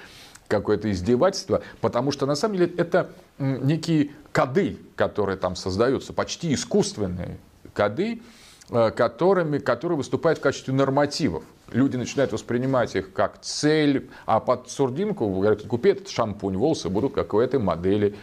[0.48, 7.38] какое-то издевательство, потому что на самом деле это некие коды, которые там создаются, почти искусственные
[7.74, 8.20] коды,
[8.70, 11.44] Э, которыми, которые выступают в качестве нормативов.
[11.72, 17.14] Люди начинают воспринимать их как цель, а под сурдинку говорят, купи этот шампунь, волосы будут
[17.14, 18.14] как у этой модели,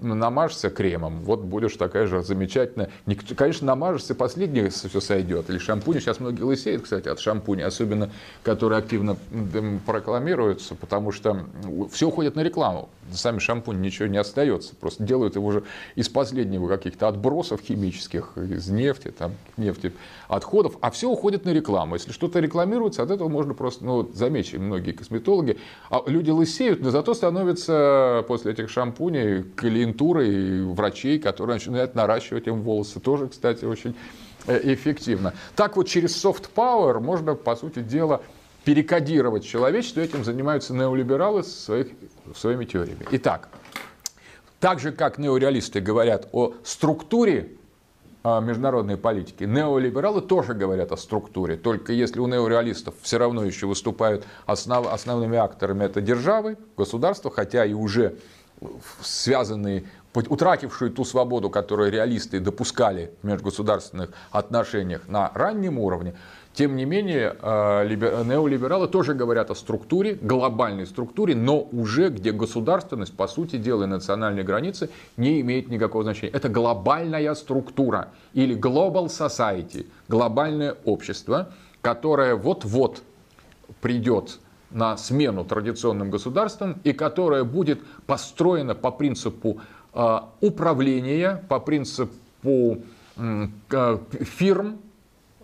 [0.00, 2.90] намажешься кремом, вот будешь такая же замечательная.
[3.36, 5.48] Конечно, намажешься, последнее все сойдет.
[5.50, 8.10] Или шампунь, сейчас многие лысеют, кстати, от шампуня, особенно
[8.42, 9.16] которые активно
[9.86, 11.46] прокламируются, потому что
[11.90, 14.74] все уходит на рекламу сами шампунь ничего не остается.
[14.76, 19.92] Просто делают его уже из последнего каких-то отбросов химических, из нефти, там, нефти,
[20.28, 21.94] отходов, а все уходит на рекламу.
[21.94, 22.38] Если что-то
[22.82, 25.58] рекламируется, от этого можно просто, ну, заметить, многие косметологи,
[25.90, 32.62] а люди лысеют, но зато становятся после этих шампуней клиентурой врачей, которые начинают наращивать им
[32.62, 33.00] волосы.
[33.00, 33.94] Тоже, кстати, очень
[34.46, 35.32] э, эффективно.
[35.56, 38.20] Так вот, через soft power можно, по сути дела,
[38.64, 40.00] перекодировать человечество.
[40.00, 41.88] Этим занимаются неолибералы своих,
[42.34, 43.06] своими теориями.
[43.10, 43.48] Итак,
[44.60, 47.56] так же, как неореалисты говорят о структуре
[48.24, 51.56] международной политики, неолибералы тоже говорят о структуре.
[51.56, 57.64] Только если у неореалистов все равно еще выступают основ, основными акторами это державы, государства, хотя
[57.64, 58.16] и уже
[59.00, 66.14] связанные утратившие ту свободу, которую реалисты допускали в межгосударственных отношениях на раннем уровне,
[66.54, 73.16] тем не менее, э, неолибералы тоже говорят о структуре, глобальной структуре, но уже где государственность,
[73.16, 76.32] по сути дела, и национальные границы не имеет никакого значения.
[76.32, 81.48] Это глобальная структура или global society, глобальное общество,
[81.80, 83.02] которое вот-вот
[83.80, 84.38] придет
[84.70, 89.58] на смену традиционным государствам и которое будет построено по принципу
[89.94, 92.82] э, управления, по принципу
[93.16, 94.78] фирм,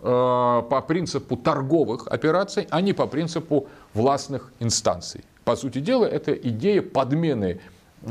[0.01, 5.21] по принципу торговых операций, а не по принципу властных инстанций.
[5.43, 7.59] По сути дела, это идея подмены
[8.03, 8.09] э,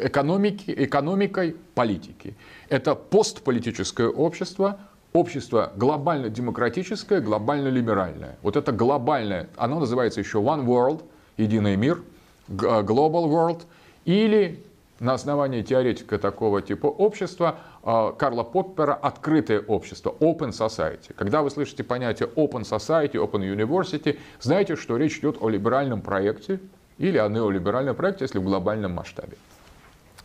[0.00, 2.34] экономики, экономикой политики.
[2.68, 4.78] Это постполитическое общество,
[5.12, 8.36] общество глобально-демократическое, глобально-либеральное.
[8.42, 11.02] Вот это глобальное, оно называется еще One World,
[11.36, 12.02] единый мир,
[12.48, 13.62] Global World,
[14.04, 14.62] или
[15.00, 21.12] на основании теоретика такого типа общества Карла Поппера «Открытое общество», Open Society.
[21.14, 26.60] Когда вы слышите понятие Open Society, Open University, знаете, что речь идет о либеральном проекте
[26.96, 29.36] или о неолиберальном проекте, если в глобальном масштабе.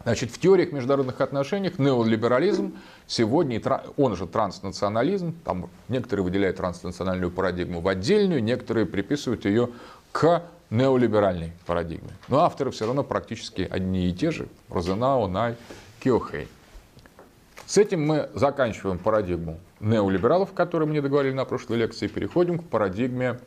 [0.04, 3.62] Значит, в теориях международных отношений неолиберализм сегодня,
[3.98, 9.70] он же транснационализм, там некоторые выделяют транснациональную парадигму в отдельную, некоторые приписывают ее
[10.14, 12.12] к неолиберальной парадигме.
[12.30, 14.48] Но авторы все равно практически одни и те же.
[14.70, 15.58] Розенау, Най,
[16.00, 16.48] Киохей.
[17.70, 22.58] С этим мы заканчиваем парадигму неолибералов, которые мы не договорили на прошлой лекции, и переходим
[22.58, 23.38] к парадигме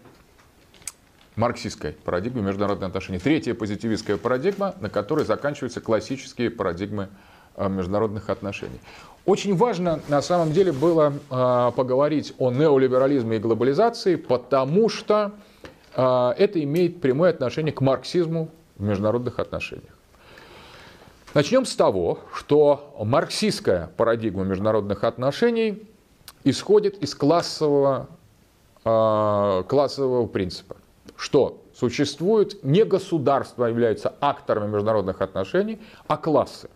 [1.34, 3.18] марксистской парадигме международных отношений.
[3.18, 7.08] Третья позитивистская парадигма, на которой заканчиваются классические парадигмы
[7.56, 8.78] э, международных отношений.
[9.26, 15.32] Очень важно на самом деле было э, поговорить о неолиберализме и глобализации, потому что
[15.96, 19.94] э, это имеет прямое отношение к марксизму в международных отношениях.
[21.34, 25.88] Начнем с того, что марксистская парадигма международных отношений
[26.44, 28.08] исходит из классового,
[28.84, 30.76] классового принципа
[31.22, 36.68] что существует не государство является акторами международных отношений, а классы.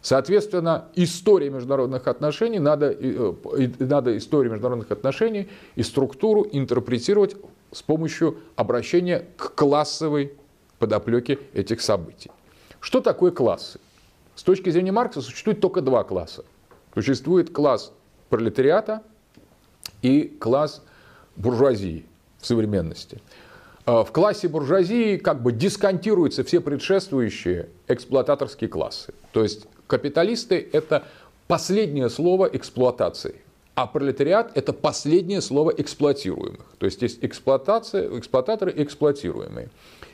[0.00, 3.34] Соответственно, история международных отношений, надо, э,
[3.78, 7.36] надо историю международных отношений и структуру интерпретировать
[7.70, 10.32] с помощью обращения к классовой
[10.78, 12.30] подоплеке этих событий.
[12.82, 13.78] Что такое классы?
[14.34, 16.44] С точки зрения Маркса существует только два класса.
[16.94, 17.92] Существует класс
[18.28, 19.02] пролетариата
[20.02, 20.82] и класс
[21.36, 22.04] буржуазии
[22.40, 23.20] в современности.
[23.86, 29.14] Э, в классе буржуазии как бы дисконтируются все предшествующие эксплуататорские классы.
[29.30, 31.04] То есть капиталисты– это
[31.46, 33.36] последнее слово эксплуатации,
[33.76, 36.66] а пролетариат– это последнее слово эксплуатируемых.
[36.78, 39.70] То есть есть эксплуатация, эксплуататоры и эксплуатируемые.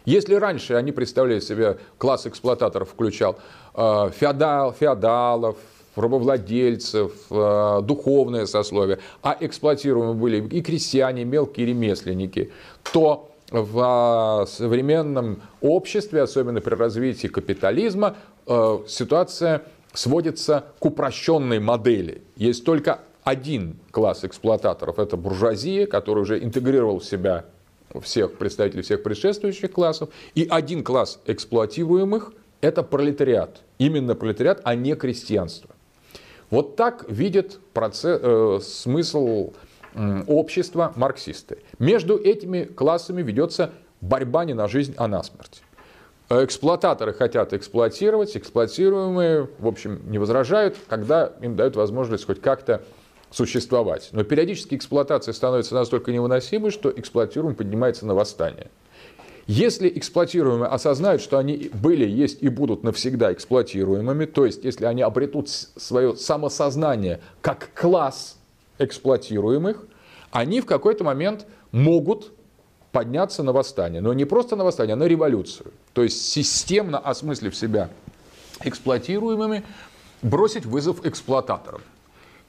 [0.08, 3.36] Если раньше они представляли себе класс эксплуататоров, включал
[3.74, 5.58] э, феодал, феодалов,
[5.96, 12.50] рабовладельцев, э, духовное сословие, а эксплуатируемые были и крестьяне, и мелкие ремесленники,
[12.90, 18.16] то в а, современном обществе, особенно при развитии капитализма,
[18.46, 22.22] э, ситуация сводится к упрощенной модели.
[22.34, 27.44] Есть только один класс эксплуататоров, это буржуазия, который уже интегрировал в себя
[28.02, 33.62] всех представителей всех предшествующих классов, и один класс эксплуатируемых– это пролетариат.
[33.78, 35.70] Именно пролетариат, а не крестьянство.
[36.50, 39.52] Вот так видит процесс, э, смысл
[40.26, 41.58] общества марксисты.
[41.78, 45.62] Между этими классами ведется борьба не на жизнь, а на смерть.
[46.30, 52.82] Эксплуататоры хотят эксплуатировать, эксплуатируемые, в общем, не возражают, когда им дают возможность хоть как-то
[53.30, 54.08] существовать.
[54.12, 58.68] Но периодически эксплуатация становится настолько невыносимой, что эксплуатируемый поднимается на восстание.
[59.46, 65.00] Если эксплуатируемые осознают, что они были, есть и будут навсегда эксплуатируемыми, то есть если они
[65.00, 68.36] обретут свое самосознание как класс
[68.78, 69.86] эксплуатируемых,
[70.30, 72.32] они в какой-то момент могут
[72.92, 74.02] подняться на восстание.
[74.02, 75.72] Но не просто на восстание, а на революцию.
[75.94, 77.88] То есть системно осмыслив себя
[78.60, 79.64] эксплуатируемыми,
[80.20, 81.80] бросить вызов эксплуататорам.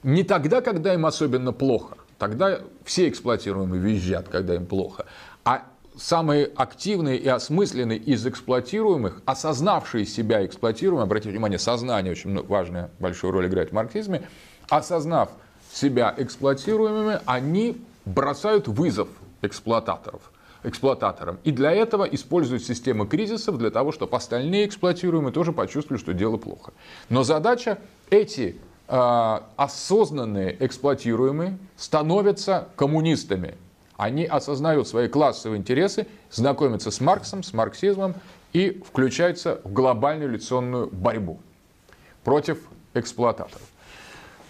[0.02, 1.96] Не тогда, когда им особенно плохо.
[2.18, 5.06] Тогда все эксплуатируемые визжат, когда им плохо.
[5.44, 5.64] А
[5.96, 13.32] самые активные и осмысленные из эксплуатируемых, осознавшие себя эксплуатируемыми, обратите внимание, сознание очень важную большую
[13.32, 14.22] роль играет в марксизме,
[14.68, 15.30] осознав
[15.72, 19.08] себя эксплуатируемыми, они бросают вызов
[19.42, 20.30] эксплуататоров
[20.62, 21.38] эксплуататорам.
[21.42, 26.36] И для этого используют системы кризисов для того, чтобы остальные эксплуатируемые тоже почувствовали, что дело
[26.36, 26.72] плохо.
[27.08, 27.78] Но задача
[28.10, 28.60] эти
[28.90, 33.56] осознанные эксплуатируемые становятся коммунистами.
[33.96, 38.14] Они осознают свои классовые интересы, знакомятся с Марксом, с марксизмом
[38.52, 41.38] и включаются в глобальную революционную борьбу
[42.24, 42.58] против
[42.94, 43.62] эксплуататоров.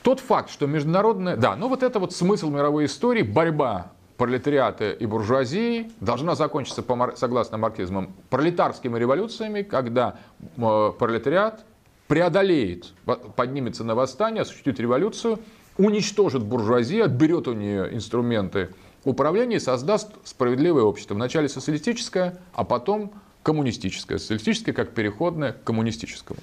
[0.03, 1.37] Тот факт, что международная...
[1.37, 6.85] Да, ну вот это вот смысл мировой истории, борьба пролетариата и буржуазии должна закончиться,
[7.16, 11.64] согласно марксизмам, пролетарскими революциями, когда э, пролетариат
[12.10, 12.92] преодолеет,
[13.36, 15.38] поднимется на восстание, осуществит революцию,
[15.78, 18.70] уничтожит буржуазию, отберет у нее инструменты
[19.04, 21.14] управления и создаст справедливое общество.
[21.14, 23.12] Вначале социалистическое, а потом
[23.44, 24.18] коммунистическое.
[24.18, 26.40] Социалистическое как переходное к коммунистическому.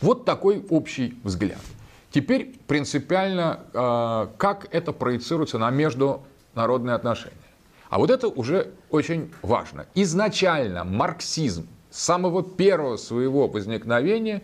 [0.00, 1.60] Вот такой общий взгляд.
[2.12, 7.34] Теперь принципиально, э, как это проецируется на международные отношения.
[7.88, 9.86] А вот это уже очень важно.
[9.96, 14.42] Изначально марксизм с самого первого своего возникновения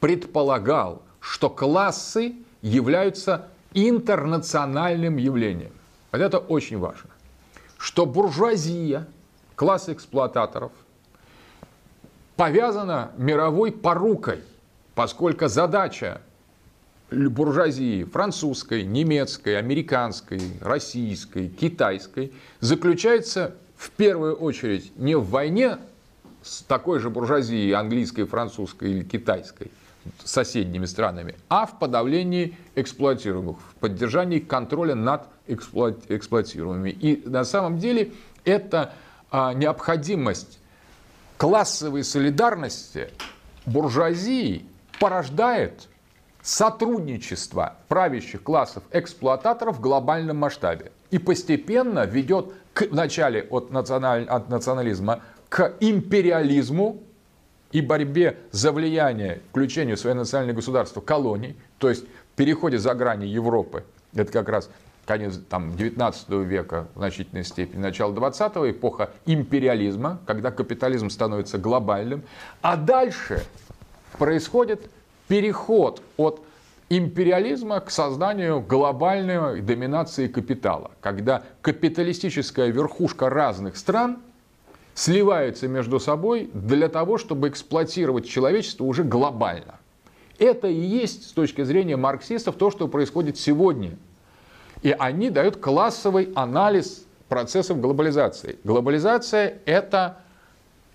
[0.00, 5.72] предполагал, что классы являются интернациональным явлением.
[6.12, 7.10] Вот это очень важно.
[7.76, 9.06] Что буржуазия,
[9.54, 10.72] класс эксплуататоров,
[12.36, 14.40] повязана мировой порукой,
[14.94, 16.20] поскольку задача
[17.10, 25.78] буржуазии французской, немецкой, американской, российской, китайской заключается в первую очередь не в войне
[26.48, 29.70] с такой же буржуазией английской, французской или китайской,
[30.24, 36.90] соседними странами, а в подавлении эксплуатируемых, в поддержании контроля над эксплуатируемыми.
[36.90, 38.12] И на самом деле
[38.44, 38.94] это
[39.30, 40.58] а, необходимость
[41.36, 43.10] классовой солидарности
[43.66, 44.64] буржуазии
[44.98, 45.88] порождает
[46.42, 54.48] сотрудничество правящих классов эксплуататоров в глобальном масштабе и постепенно ведет к начале от, националь, от
[54.48, 57.02] национализма к империализму
[57.72, 62.04] и борьбе за влияние, включению в свое национальное государство колоний, то есть
[62.38, 63.84] переходе за грани Европы,
[64.14, 64.70] это как раз
[65.04, 72.22] конец там, 19 века в значительной степени, начало 20 эпоха империализма, когда капитализм становится глобальным,
[72.62, 73.42] а дальше
[74.18, 74.90] происходит
[75.26, 76.42] переход от
[76.90, 84.18] империализма к созданию глобальной доминации капитала, когда капиталистическая верхушка разных стран
[84.98, 89.76] сливается между собой для того, чтобы эксплуатировать человечество уже глобально.
[90.40, 93.96] Это и есть с точки зрения марксистов то, что происходит сегодня.
[94.82, 98.58] И они дают классовый анализ процессов глобализации.
[98.64, 100.18] Глобализация– это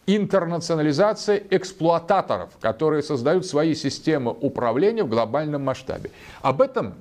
[0.05, 6.11] интернационализация эксплуататоров, которые создают свои системы управления в глобальном масштабе.
[6.41, 6.95] Об этом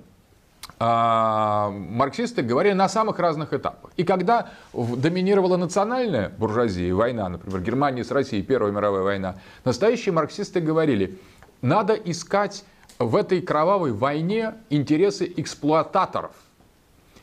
[0.83, 3.91] марксисты говорили на самых разных этапах.
[3.97, 10.61] И когда доминировала национальная буржуазия, война, например, Германия с Россией, Первая мировая война, настоящие марксисты
[10.61, 11.19] говорили,
[11.61, 12.65] надо искать
[12.99, 16.33] в этой кровавой войне интересы эксплуататоров,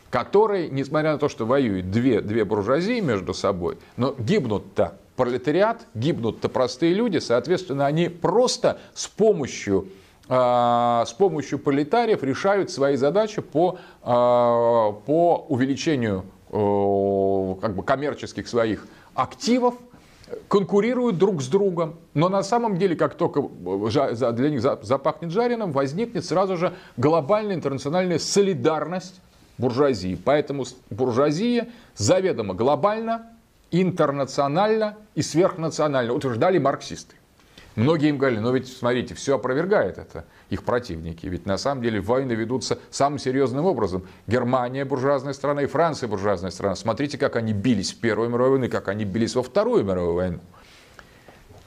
[0.10, 6.48] которые, несмотря на то, что воюют две, две буржуазии между собой, но гибнут-то пролетариат, гибнут-то
[6.48, 9.99] простые люди, соответственно, они просто с помощью а,
[10.30, 19.74] с помощью пролетариев решают свои задачи по, а, по увеличению как бы, коммерческих своих активов,
[20.48, 21.96] конкурируют друг с другом.
[22.14, 28.20] Но на самом деле, как только для них запахнет жареным, возникнет сразу же глобальная интернациональная
[28.20, 29.22] солидарность
[29.58, 30.20] буржуазии.
[30.24, 33.28] Поэтому буржуазия заведомо глобально
[33.72, 37.16] интернационально и сверхнационально, утверждали марксисты.
[37.80, 41.26] Многие им говорили, но ведь, смотрите, все опровергает это их противники.
[41.28, 44.06] Ведь на самом деле войны ведутся самым серьезным образом.
[44.28, 46.76] Германия буржуазная страна и Франция буржуазная страна.
[46.76, 50.40] Смотрите, как они бились в Первую мировую войну, как они бились во Вторую мировую войну.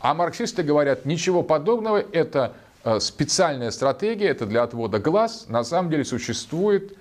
[0.00, 2.52] А марксисты говорят, ничего подобного, это
[2.84, 5.46] э, специальная стратегия, это для отвода глаз.
[5.48, 6.94] На самом деле существует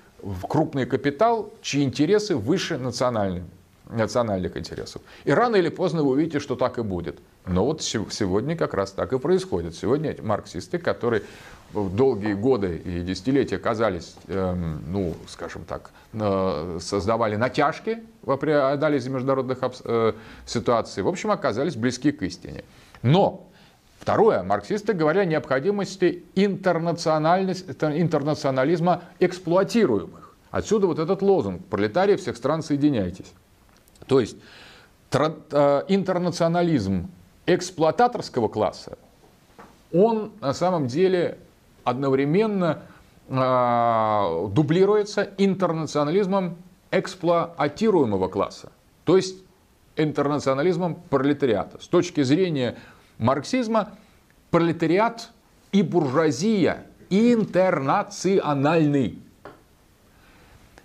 [0.47, 3.43] крупный капитал, чьи интересы выше национальных
[3.91, 5.01] национальных интересов.
[5.25, 7.19] И рано или поздно вы увидите, что так и будет.
[7.45, 9.75] Но вот сегодня как раз так и происходит.
[9.75, 11.23] Сегодня марксисты, которые
[11.73, 19.59] долгие годы и десятилетия оказались, эм, ну, скажем так, э, создавали натяжки в анализе международных
[19.85, 20.13] э,
[20.45, 22.63] ситуаций, в общем, оказались близки к истине.
[23.01, 23.47] Но
[24.01, 24.41] Второе.
[24.41, 30.35] Марксисты говорят о необходимости интернационализма эксплуатируемых.
[30.49, 33.31] Отсюда вот этот лозунг «Пролетарии всех стран, соединяйтесь».
[34.07, 34.37] То есть
[35.11, 37.09] э, интернационализм
[37.45, 38.97] эксплуататорского класса,
[39.93, 41.37] он на самом деле
[41.83, 42.83] одновременно
[43.27, 46.57] э, дублируется интернационализмом
[46.91, 48.71] эксплуатируемого класса,
[49.05, 49.43] то есть
[49.95, 51.81] интернационализмом пролетариата.
[51.81, 52.77] С точки зрения
[53.17, 53.91] марксизма,
[54.49, 55.31] пролетариат
[55.71, 59.19] и буржуазия интернациональный.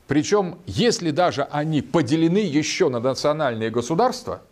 [0.07, 4.43] Причем, если даже они поделены еще на национальные государства,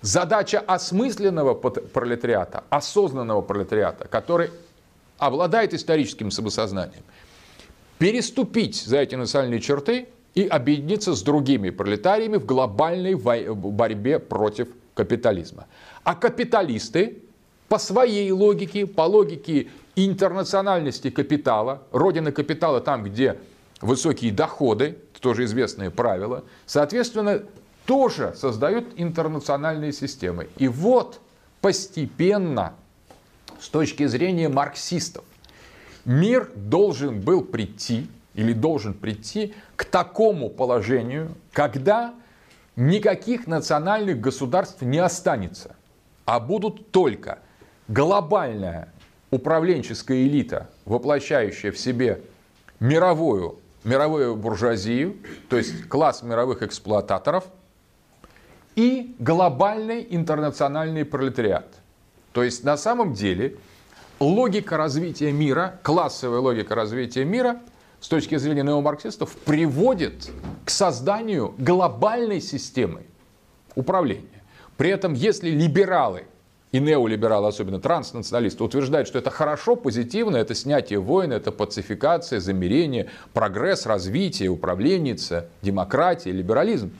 [0.00, 4.50] задача осмысленного пролетариата, осознанного пролетариата, который
[5.18, 7.02] обладает историческим самосознанием,
[7.98, 15.66] переступить за эти национальные черты и объединиться с другими пролетариями в глобальной борьбе против капитализма.
[16.04, 17.22] А капиталисты
[17.68, 23.36] по своей логике, по логике интернациональности капитала, родина капитала там, где
[23.80, 27.42] высокие доходы, тоже известное правило, соответственно,
[27.84, 30.48] тоже создают интернациональные системы.
[30.56, 31.20] И вот
[31.60, 32.74] постепенно,
[33.60, 35.24] с точки зрения марксистов,
[36.04, 42.14] мир должен был прийти или должен прийти к такому положению, когда
[42.76, 45.76] никаких национальных государств не останется,
[46.24, 47.40] а будут только
[47.88, 48.92] глобальная
[49.30, 52.22] управленческая элита, воплощающая в себе
[52.78, 55.16] мировую мировую буржуазию,
[55.48, 57.44] то есть класс мировых эксплуататоров,
[58.76, 61.66] и глобальный интернациональный пролетариат.
[62.32, 63.56] То есть на самом деле
[64.20, 67.60] логика развития мира, классовая логика развития мира
[68.00, 70.30] с точки зрения неомарксистов приводит
[70.64, 73.02] к созданию глобальной системы
[73.74, 74.42] управления.
[74.76, 76.24] При этом, если либералы
[76.72, 83.10] и неолибералы, особенно транснационалисты, утверждают, что это хорошо, позитивно, это снятие войн, это пацификация, замерение,
[83.32, 86.92] прогресс, развитие, управленница, демократия, либерализм,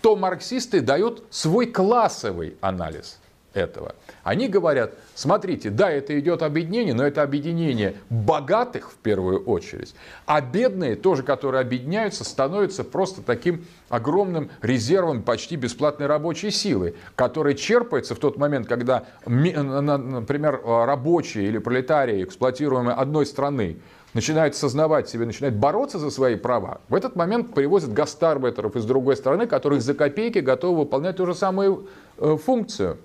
[0.00, 3.18] то марксисты дают свой классовый анализ
[3.54, 3.94] этого.
[4.22, 9.94] Они говорят, смотрите, да, это идет объединение, но это объединение богатых в первую очередь,
[10.26, 17.54] а бедные, тоже которые объединяются, становятся просто таким огромным резервом почти бесплатной рабочей силы, которая
[17.54, 23.78] черпается в тот момент, когда, например, рабочие или пролетарии, эксплуатируемые одной страны,
[24.14, 29.16] начинают сознавать себя, начинают бороться за свои права, в этот момент привозят гастарбайтеров из другой
[29.16, 31.88] страны, которые за копейки готовы выполнять ту же самую
[32.18, 32.98] э, функцию.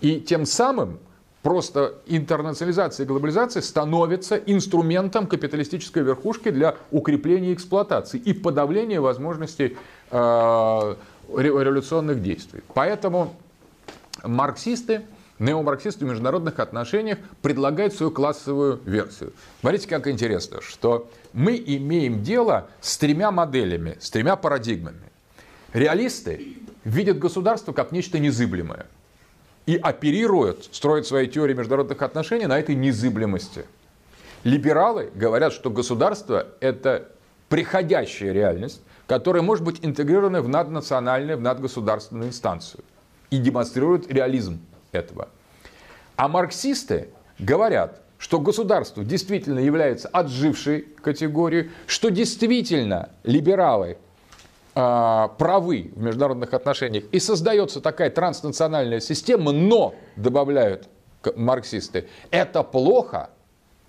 [0.00, 0.98] И тем самым
[1.44, 9.76] просто интернационализация и глобализация становится инструментом капиталистической верхушки для укрепления эксплуатации и подавления возможностей
[10.10, 10.94] э,
[11.36, 12.62] революционных действий.
[12.72, 13.36] Поэтому
[14.22, 15.02] марксисты,
[15.38, 19.34] неомарксисты в международных отношениях предлагают свою классовую версию.
[19.60, 25.12] Смотрите, как интересно, что мы имеем дело с тремя моделями, с тремя парадигмами.
[25.74, 28.86] Реалисты видят государство как нечто незыблемое–
[29.66, 33.64] и оперируют, строят свои теории международных отношений на этой незыблемости.
[34.44, 37.08] Либералы говорят, что государство– это
[37.48, 42.84] приходящая реальность, которая может быть интегрирована в наднациональную, в надгосударственную инстанцию
[43.30, 44.60] и демонстрируют реализм
[44.92, 45.28] этого.
[46.16, 47.08] А марксисты
[47.38, 53.98] говорят, что государство действительно является отжившей категорией, что действительно либералы
[54.74, 60.88] правы в международных отношениях, и создается такая транснациональная система, но, добавляют
[61.36, 63.30] марксисты, это плохо,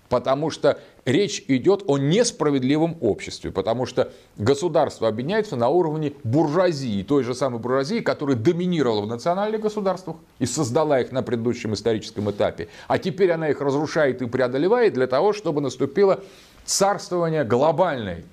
[0.08, 7.24] потому что речь идет о несправедливом обществе, потому что государство объединяется на уровне буржуазии, той
[7.24, 12.68] же самой буржуазии, которая доминировала в национальных государствах и создала их на предыдущем историческом этапе,
[12.86, 16.20] а теперь она их разрушает и преодолевает для того, чтобы наступило
[16.64, 18.24] царствование глобальной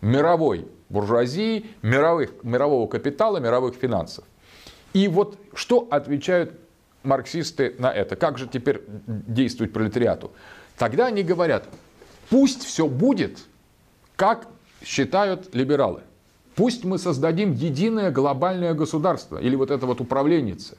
[0.00, 4.24] мировой буржуазии, мировых, мирового капитала, мировых финансов.
[4.92, 6.58] И вот что отвечают
[7.02, 8.16] марксисты на это?
[8.16, 10.32] Как же теперь действовать пролетариату?
[10.78, 11.68] Тогда они говорят,
[12.30, 13.38] пусть все будет,
[14.16, 14.46] как
[14.82, 16.00] считают либералы.
[16.54, 20.78] Пусть мы создадим единое глобальное государство, или вот это вот управленница.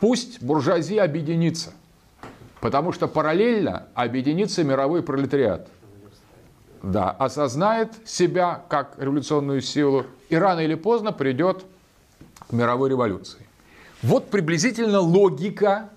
[0.00, 1.72] Пусть буржуазия объединится,
[2.60, 5.68] потому что параллельно объединится мировой пролетариат–
[6.82, 11.64] да, осознает себя как революционную силу и рано или поздно придет
[12.48, 13.46] к мировой революции.
[14.02, 15.88] Вот приблизительно логика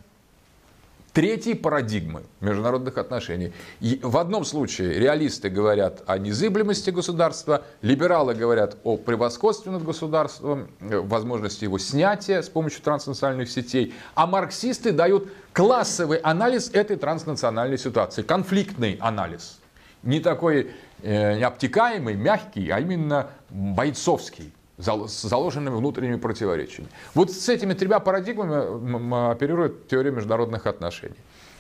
[1.12, 3.54] третьей парадигмы международных отношений.
[3.80, 10.68] И в одном случае реалисты говорят о незыблемости государства, либералы говорят о превосходстве над государством,
[10.82, 17.78] э, возможности его снятия с помощью транснациональных сетей, а марксисты дают классовый анализ этой транснациональной
[17.78, 19.60] ситуации, конфликтный анализ–
[20.06, 26.90] не такой э, обтекаемый, мягкий, а именно бойцовский с заложенными внутренними противоречиями.
[27.14, 31.16] Вот с этими тремя парадигмами оперирует теория международных отношений.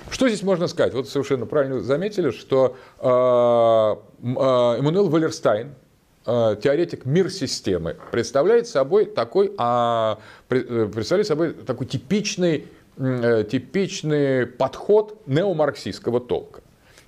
[0.09, 0.93] Что здесь можно сказать?
[0.93, 5.73] Вот совершенно правильно заметили, что э, э, Эммануэл Валерстайн,
[6.25, 12.67] э, теоретик мир системы, представляет собой такой, а, представляет собой такой типичный,
[12.97, 16.61] типичный подход неомарксистского толка.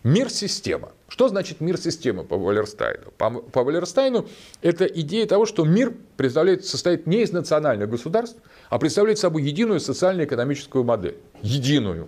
[0.03, 0.91] Мир система.
[1.17, 3.11] Что значит мир системы по Валерстайну?
[3.17, 4.27] По, по Валерстайну
[4.61, 8.37] это идея того, что мир представляет, состоит не из национальных государств,
[8.69, 11.17] а представляет собой единую социально-экономическую модель.
[11.41, 12.07] Единую.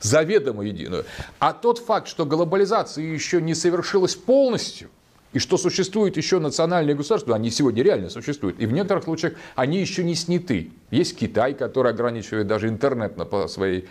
[0.00, 1.04] Заведомо единую.
[1.38, 4.88] А тот факт, что глобализация еще не совершилась полностью,
[5.32, 9.78] и что существуют еще национальные государства, они сегодня реально существуют, и в некоторых случаях они
[9.78, 10.72] еще не сняты.
[10.90, 13.88] Есть Китай, который ограничивает даже интернет на своей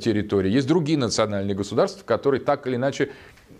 [0.00, 0.50] территории.
[0.50, 3.10] Есть другие национальные государства, которые так или иначе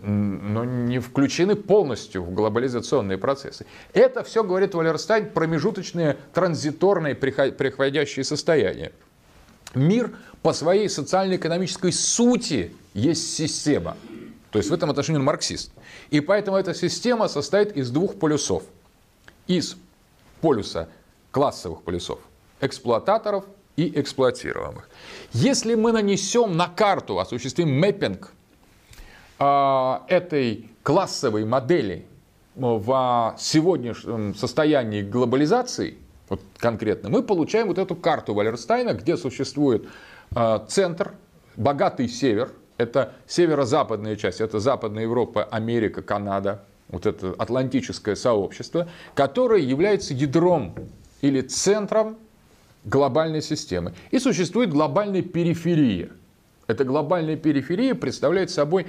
[0.01, 3.65] но не включены полностью в глобализационные процессы.
[3.93, 8.91] Это все, говорит Валерстайн, промежуточные, транзиторные, приходящие состояния.
[9.75, 13.95] Мир по своей социально-экономической сути есть система.
[14.49, 15.71] То есть в этом отношении он марксист.
[16.09, 18.63] И поэтому эта система состоит из двух полюсов.
[19.47, 19.77] Из
[20.41, 20.89] полюса
[21.31, 22.19] классовых полюсов,
[22.59, 23.45] эксплуататоров
[23.77, 24.89] и эксплуатируемых.
[25.31, 28.31] Если мы нанесем на карту, осуществим мэппинг
[30.07, 32.05] этой классовой модели
[32.55, 35.97] в сегодняшнем состоянии глобализации,
[36.29, 39.85] вот конкретно, мы получаем вот эту карту Валерстайна, где существует
[40.33, 41.13] а, центр
[41.57, 49.61] богатый север, это северо-западная часть, это Западная Европа, Америка, Канада, вот это атлантическое сообщество, которое
[49.61, 50.73] является ядром
[51.21, 52.17] или центром
[52.85, 53.93] глобальной системы.
[54.11, 56.11] И существует глобальная периферия.
[56.67, 58.87] Эта глобальная периферия представляет собой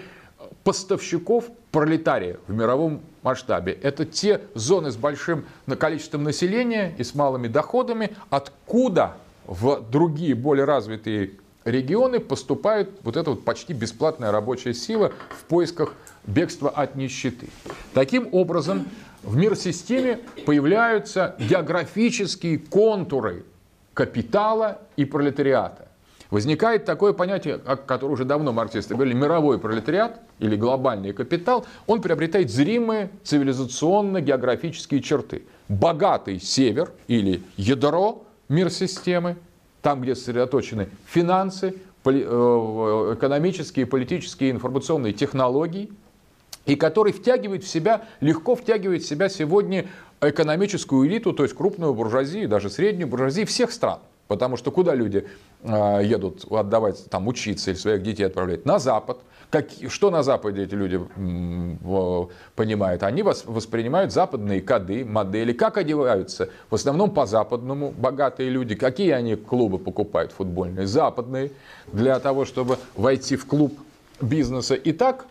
[0.64, 3.72] поставщиков пролетария в мировом масштабе.
[3.72, 5.44] Это те зоны с большим
[5.78, 9.14] количеством населения и с малыми доходами, откуда
[9.46, 11.32] в другие более развитые
[11.64, 15.94] регионы поступает вот эта вот почти бесплатная рабочая сила в поисках
[16.24, 17.48] бегства от нищеты.
[17.94, 18.86] Таким образом,
[19.22, 23.44] в мир-системе появляются географические контуры
[23.94, 25.88] капитала и пролетариата.
[26.32, 32.00] Возникает такое понятие, о котором уже давно марксисты говорили, мировой пролетариат или глобальный капитал, он
[32.00, 35.42] приобретает зримые цивилизационно-географические черты.
[35.68, 39.36] Богатый север или ядро мир системы,
[39.82, 41.74] там, где сосредоточены финансы,
[42.06, 45.90] э, экономические, политические, информационные технологии,
[46.64, 49.84] и который втягивает в себя, легко втягивает в себя сегодня
[50.22, 53.98] экономическую элиту, то есть крупную буржуазию, даже среднюю буржуазию всех стран.
[54.28, 55.26] Потому что куда люди
[55.62, 58.64] э, едут отдавать, там, учиться или своих детей отправлять?
[58.64, 59.18] На Запад.
[59.50, 60.98] Как, что на Западе эти люди
[62.56, 63.02] понимают?
[63.02, 65.52] Они воспринимают западные коды, модели.
[65.52, 66.48] Как одеваются?
[66.70, 68.74] В основном по-западному богатые люди.
[68.74, 70.86] Какие они клубы покупают футбольные?
[70.86, 71.50] Западные.
[71.92, 73.78] Для того, чтобы войти в клуб
[74.22, 74.74] бизнеса.
[74.74, 75.26] И так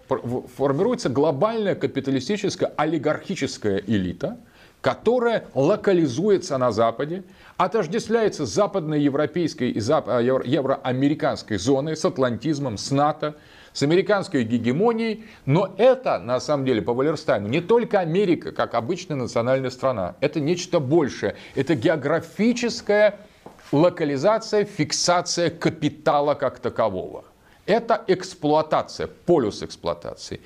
[0.55, 4.37] формируется глобальная капиталистическая олигархическая элита,
[4.81, 7.23] которая локализуется на Западе,
[7.65, 13.35] отождествляется с западноевропейской и а, евроамериканской зоной, с атлантизмом, с НАТО,
[13.71, 15.25] с американской гегемонией.
[15.45, 20.15] Но это, на самом деле, по Валерстайну, не только Америка, как обычная национальная страна.
[20.21, 21.35] Это нечто большее.
[21.55, 23.19] Это географическая
[23.71, 27.25] локализация, фиксация капитала как такового.
[27.67, 30.41] Это эксплуатация, полюс эксплуатации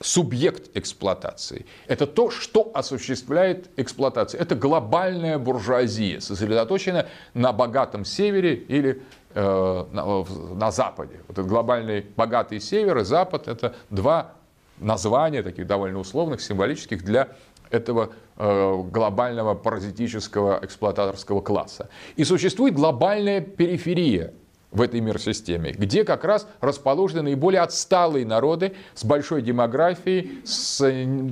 [0.00, 1.66] субъект эксплуатации.
[1.86, 4.40] Это то, что осуществляет эксплуатацию.
[4.40, 9.02] Это глобальная буржуазия, сосредоточенная на богатом севере или
[9.34, 10.24] э, на,
[10.54, 11.20] на западе.
[11.28, 14.32] Вот этот глобальный богатый север и запад– это два
[14.78, 17.28] названия, таких довольно условных, символических для
[17.70, 21.88] этого э, глобального паразитического эксплуататорского класса.
[22.16, 24.34] И существует глобальная периферия–
[24.76, 30.84] в этой мир-системе, где как раз расположены наиболее отсталые народы с большой демографией, с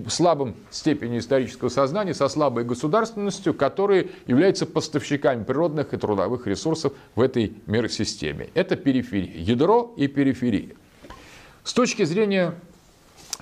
[0.09, 7.20] слабым степенью исторического сознания, со слабой государственностью, которые являются поставщиками природных и трудовых ресурсов в
[7.20, 8.49] этой мир-системе.
[8.55, 10.74] Это периферия, ядро и периферия.
[11.64, 12.55] С точки зрения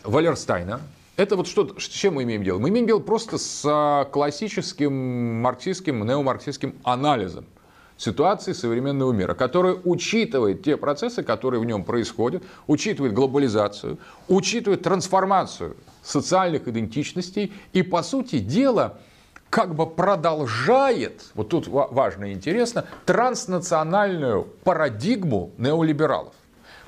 [0.02, 0.80] Валерстайна,
[1.16, 2.58] это вот что, с чем мы имеем дело?
[2.58, 7.44] Мы имеем дело просто с классическим марксистским, неомарксистским анализом–
[8.02, 13.98] ситуации современного мира, которая учитывает те процессы, которые в нем происходят, учитывает глобализацию,
[14.28, 18.98] учитывает трансформацию социальных идентичностей и, по сути дела,
[19.50, 26.34] как бы продолжает, вот тут важно и интересно, транснациональную парадигму неолибералов.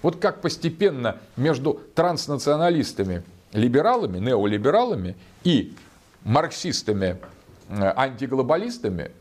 [0.03, 5.75] Вот как постепенно между транснационалистами, либералами, неолибералами и
[6.25, 7.19] марксистами,
[7.69, 9.13] э, антиглобалистами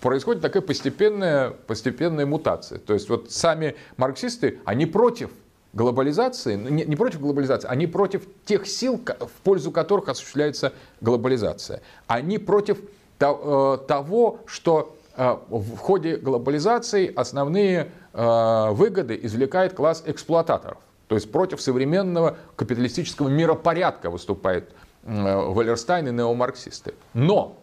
[0.00, 2.78] происходит такая постепенная, постепенная мутация.
[2.78, 5.30] То есть вот сами марксисты, они против
[5.72, 11.82] глобализации, не, не против глобализации, они против тех сил, в пользу которых осуществляется глобализация.
[12.06, 12.78] Они против
[13.20, 20.78] э, того, что э, в ходе глобализации основные э, выгоды извлекает класс эксплуататоров.
[21.06, 24.70] То есть против современного капиталистического миропорядка выступают
[25.02, 26.94] Валерстайн и неомарксисты.
[27.14, 27.56] Но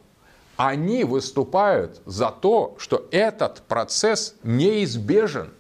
[0.58, 5.52] они выступают за то, что этот процесс неизбежен.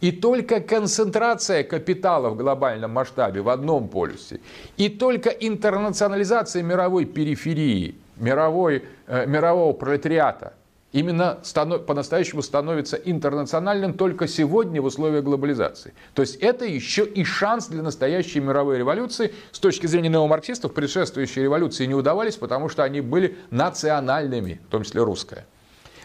[0.00, 4.40] И только концентрация капитала в глобальном масштабе в одном полюсе,
[4.78, 10.54] и только интернационализация мировой периферии, мировой, э, мирового пролетариата
[10.92, 15.94] именно станов, по-настоящему становится интернациональным только сегодня в условиях глобализации.
[16.14, 19.32] То есть это еще и шанс для настоящей мировой революции.
[19.52, 24.82] С точки зрения неомарксистов, предшествующие революции не удавались, потому что они были национальными, в том
[24.82, 25.46] числе русская.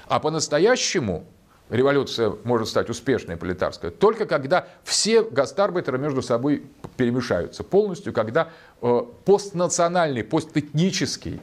[0.07, 1.25] А по-настоящему
[1.69, 6.63] революция может стать успешной пролетарская только когда все гастарбайтеры между собой
[6.95, 8.49] перемешаются полностью, когда
[8.81, 11.41] э, постнациональный, постэтнический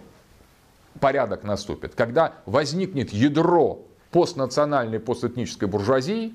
[1.00, 6.34] порядок наступит, когда возникнет ядро постнациональной, постэтнической буржуазии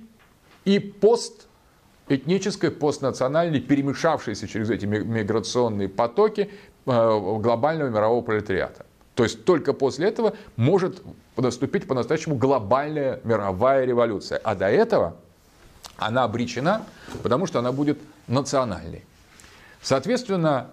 [0.65, 6.49] и постэтнической, постнациональной, перемешавшейся через эти миграционные потоки
[6.85, 8.85] э, глобального мирового пролетариата.
[9.13, 11.01] То есть только после этого может
[11.35, 14.39] наступить по-настоящему глобальная мировая революция.
[14.43, 15.15] А до этого
[15.97, 16.85] она обречена,
[17.23, 17.97] потому что она будет
[18.27, 19.03] национальной.
[19.81, 20.69] Соответственно,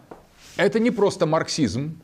[0.57, 1.99] это не просто марксизм,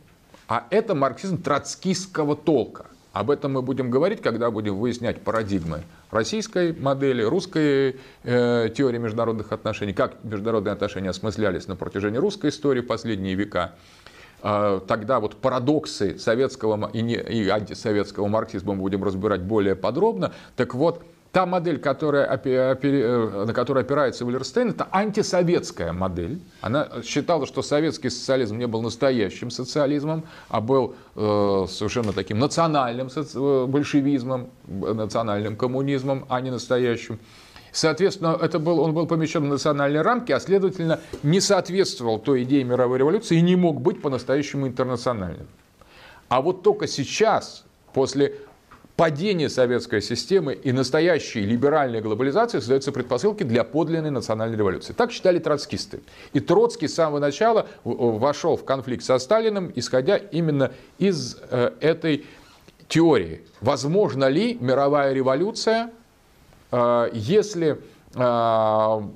[0.50, 2.86] а это марксизм троцкистского толка.
[3.12, 9.52] Об этом мы будем говорить, когда будем выяснять парадигмы российской модели, русской э, теории международных
[9.52, 13.76] отношений, как международные отношения осмыслялись на протяжении русской истории последние века.
[14.42, 20.32] Э, тогда вот парадоксы советского и, не, и антисоветского марксизма мы будем разбирать более подробно.
[20.56, 26.40] Так вот, Та модель, которая, э, на которой опирается Валерстейн, это антисоветская модель.
[26.60, 33.08] Она считала, что советский социализм не был настоящим социализмом, а был э, совершенно таким национальным
[33.14, 37.20] э, большевизмом, национальным коммунизмом, а не настоящим.
[37.70, 42.64] Соответственно, это был, он был помещен в национальные рамки, а следовательно не соответствовал той идее
[42.64, 45.46] мировой революции и не мог быть по-настоящему интернациональным.
[46.28, 48.34] А вот только сейчас, после
[49.00, 54.92] падение советской системы и настоящей либеральной глобализации создаются предпосылки для подлинной национальной революции.
[54.92, 56.00] Так считали троцкисты.
[56.34, 62.26] И Троцкий с самого начала вошел в конфликт со Сталиным, исходя именно из э, этой
[62.88, 63.40] теории.
[63.62, 65.92] Возможно ли мировая революция,
[66.70, 67.80] э, если
[68.14, 68.18] э,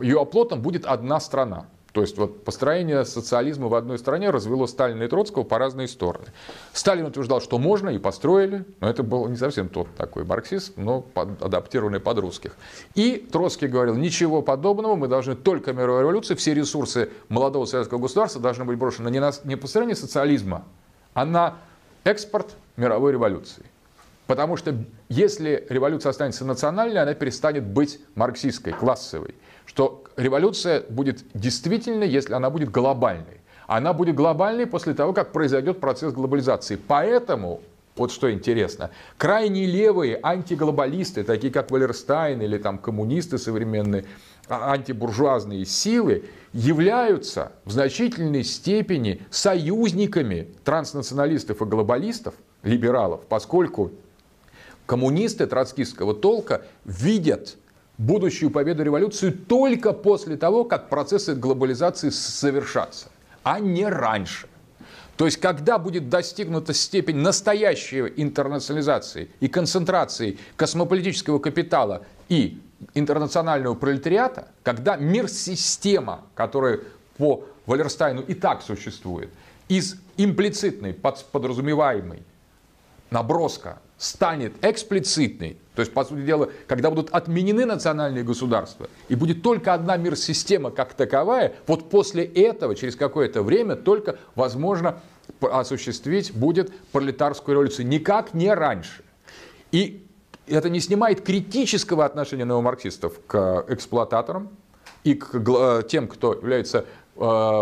[0.01, 1.67] ее оплотом будет одна страна?
[1.95, 6.27] То есть вот построение социализма в одной стране развело Сталина и Троцкого по разные стороны.
[6.73, 11.03] Сталин утверждал, что можно, и построили, но это был не совсем тот такой марксизм, но
[11.03, 12.57] под, адаптированный под русских.
[12.97, 18.43] И Троцкий говорил, ничего подобного, мы должны только мировой революции, все ресурсы молодого советского государства
[18.43, 20.65] должны быть брошены не на не построение социализма,
[21.13, 21.59] а на
[22.03, 23.63] экспорт мировой революции.
[24.27, 24.77] Потому что
[25.09, 29.37] если революция останется национальной, она перестанет быть марксистской, классовой
[29.67, 33.41] что революция будет действительно, если она будет глобальной.
[33.67, 36.77] Она будет глобальной после того, как произойдет процесс глобализации.
[36.77, 37.61] Поэтому,
[37.97, 44.05] вот что интересно, крайне левые антиглобалисты, такие как Валерстайн или там коммунисты современные,
[44.49, 53.93] а, антибуржуазные силы, являются в значительной степени союзниками транснационалистов и глобалистов, либералов, поскольку
[54.87, 57.57] коммунисты троцкистского толка видят
[57.99, 63.07] будущую победу революции только после того, как процессы глобализации совершатся,
[63.43, 64.49] а не раньше.
[65.17, 72.61] То есть, когда будет достигнута степень настоящей интернационализации и концентрации космополитического капитала и
[72.95, 76.81] интернационального пролетариата, когда мир-система, которая
[77.17, 79.31] по Валерстайну и так существует,
[79.69, 82.25] из имплицитной, подразумеваемой
[83.11, 89.43] наброска станет эксплицитной, то есть, по сути дела, когда будут отменены национальные государства, и будет
[89.43, 95.01] только одна мир-система как таковая, вот после этого, через какое-то время, только возможно
[95.41, 97.87] осуществить будет пролетарскую революцию.
[97.87, 99.03] Никак не раньше.
[99.73, 100.07] И
[100.47, 104.51] это не снимает критического отношения неомарксистов к эксплуататорам
[105.03, 106.85] и к э, тем, кто является
[107.17, 107.21] э,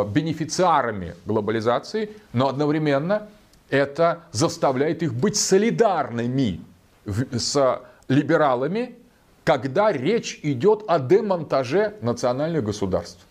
[0.08, 3.28] бенефициарами глобализации, но одновременно
[3.72, 6.60] это заставляет их быть солидарными
[7.06, 8.96] с либералами,
[9.44, 13.26] когда речь идет о демонтаже национальных государств.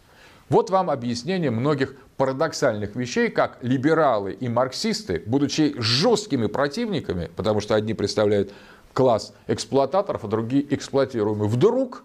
[0.49, 7.75] Вот вам объяснение многих парадоксальных вещей, как либералы и марксисты, будучи жесткими противниками, потому что
[7.75, 8.51] одни представляют
[8.93, 12.03] класс эксплуататоров, а другие эксплуатируемые, вдруг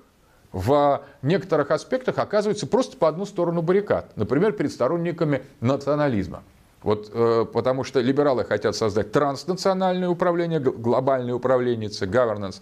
[0.52, 4.14] в некоторых аспектах оказываются просто по одну сторону баррикад.
[4.14, 6.42] Например, перед сторонниками национализма.
[6.86, 12.60] Вот, э, потому что либералы хотят создать транснациональное управление, глобальное управление, governance.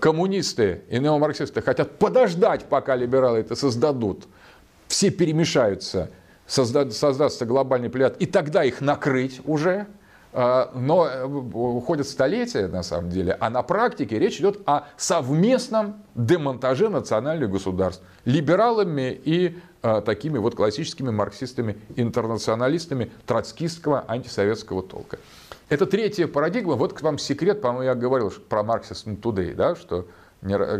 [0.00, 4.28] Коммунисты и неомарксисты хотят подождать, пока либералы это создадут.
[4.86, 6.10] Все перемешаются,
[6.46, 9.86] созда- создастся глобальный плеяд, и тогда их накрыть уже.
[10.32, 16.02] Э, но э, уходят столетия, на самом деле, а на практике речь идет о совместном
[16.14, 25.18] демонтаже национальных государств либералами и а, такими вот классическими марксистами-интернационалистами троцкистского антисоветского толка.
[25.68, 26.74] Это третья парадигма.
[26.74, 30.06] Вот к вам секрет, по-моему, я говорил про Marxism Today, да, что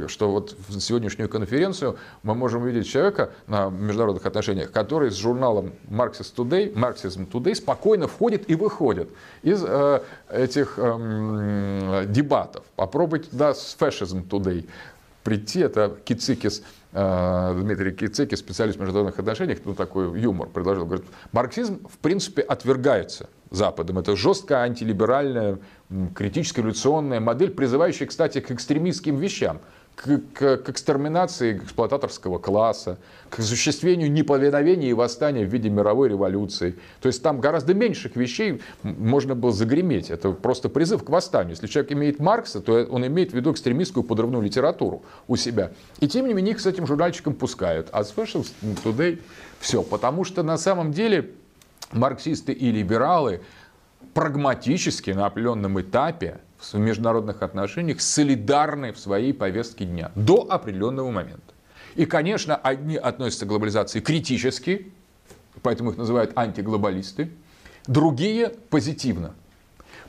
[0.09, 5.73] что вот в сегодняшнюю конференцию мы можем увидеть человека на международных отношениях, который с журналом
[5.89, 9.09] Marxist Today, Marxism Today спокойно входит и выходит
[9.43, 12.65] из э, этих э, дебатов.
[12.75, 14.69] Попробуйте да, с Fascism Today
[15.23, 20.85] прийти, это Кицикис Э, Дмитрий Кицеки, специалист в международных отношениях, ну, такой юмор предложил.
[20.85, 23.99] Говорит, марксизм, в принципе, отвергается Западом.
[23.99, 25.59] Это жесткая антилиберальная,
[26.15, 29.61] критическая революционная модель, призывающая, кстати, к экстремистским вещам.
[29.97, 32.99] К, к, к экстерминации эксплуататорского класса,
[33.31, 36.77] к осуществлению неповиновения и восстания в виде мировой революции.
[37.01, 40.11] То есть там гораздо меньших вещей можно было загреметь.
[40.11, 41.51] Это просто призыв к восстанию.
[41.51, 45.73] Если человек имеет Маркса, то он имеет в виду экстремистскую подрывную литературу у себя.
[46.01, 47.89] И тем не менее их с этим журнальчиком пускают.
[47.93, 48.47] А Special
[48.85, 49.21] Today
[49.61, 49.83] все.
[49.83, 51.31] Потому что на самом деле
[51.93, 53.41] марксисты и либералы
[54.15, 61.55] прагматически на определенном этапе в международных отношениях солидарны в своей повестке дня до определенного момента.
[61.95, 64.93] И, конечно, одни относятся к глобализации критически,
[65.63, 67.31] поэтому их называют антиглобалисты,
[67.87, 69.35] другие позитивно.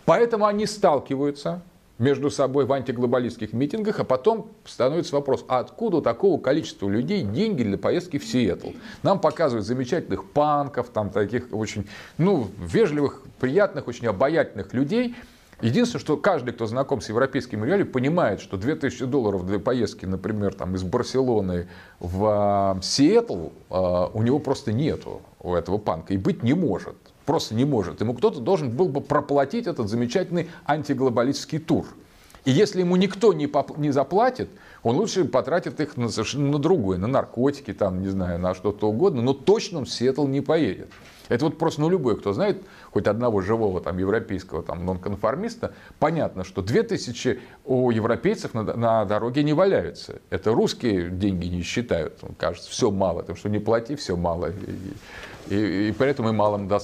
[0.06, 1.62] Поэтому они сталкиваются
[2.00, 7.24] между собой в антиглобалистских митингах, а потом становится вопрос, а откуда у такого количества людей
[7.24, 8.72] деньги для поездки в Сиэтл?
[9.04, 11.88] Нам показывают замечательных панков, там таких очень,
[12.18, 15.16] ну, вежливых, приятных, очень обаятельных людей,
[15.64, 20.54] Единственное, что каждый, кто знаком с европейским реалием, понимает, что 2000 долларов для поездки, например,
[20.54, 21.70] там, из Барселоны
[22.02, 26.96] в э, Сиэтл, э, у него просто нету у этого панка и быть не может.
[27.26, 28.02] Просто не может.
[28.02, 31.86] Ему кто-то должен был бы проплатить этот замечательный антиглобалистский тур.
[32.44, 34.50] И если ему никто не, поп- не заплатит,
[34.84, 38.90] он лучше потратит их на совершенно на другое, на наркотики, там, не знаю, на что-то
[38.90, 40.90] угодно, но точно он в Сиэтл не поедет.
[41.30, 42.62] Это вот просто, ну, любой, кто знает
[42.94, 49.44] хоть одного живого там европейского там нонконформиста, понятно, что 2000 у европейцев на, на дороге
[49.44, 50.22] не валяются.
[50.30, 52.22] Это русские деньги не считают.
[52.38, 54.52] Кажется, все мало, потому что не плати, все мало.
[55.50, 56.80] И, и, и поэтому и малым до,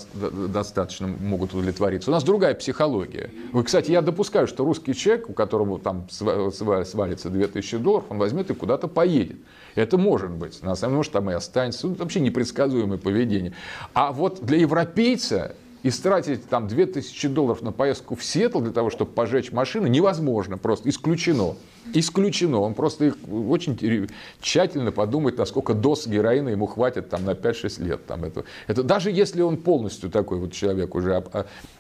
[0.48, 2.10] достаточно могут удовлетвориться.
[2.10, 3.30] У нас другая психология.
[3.54, 8.50] Вы, кстати, я допускаю, что русский человек, у которого там свалится 2000 долларов, он возьмет
[8.50, 9.38] и куда-то поедет.
[9.76, 10.64] Это может быть.
[10.64, 11.88] На самом деле, там и останется.
[11.88, 13.54] Ну, вообще непредсказуемое поведение.
[13.94, 18.90] А вот для европейца и тратить там 2000 долларов на поездку в Сиэтл для того,
[18.90, 21.56] чтобы пожечь машину, невозможно, просто исключено.
[21.94, 22.60] Исключено.
[22.60, 24.10] Он просто очень
[24.42, 28.06] тщательно подумает, насколько доз героина ему хватит там, на 5-6 лет.
[28.06, 31.24] Там, это, это, даже если он полностью такой вот человек уже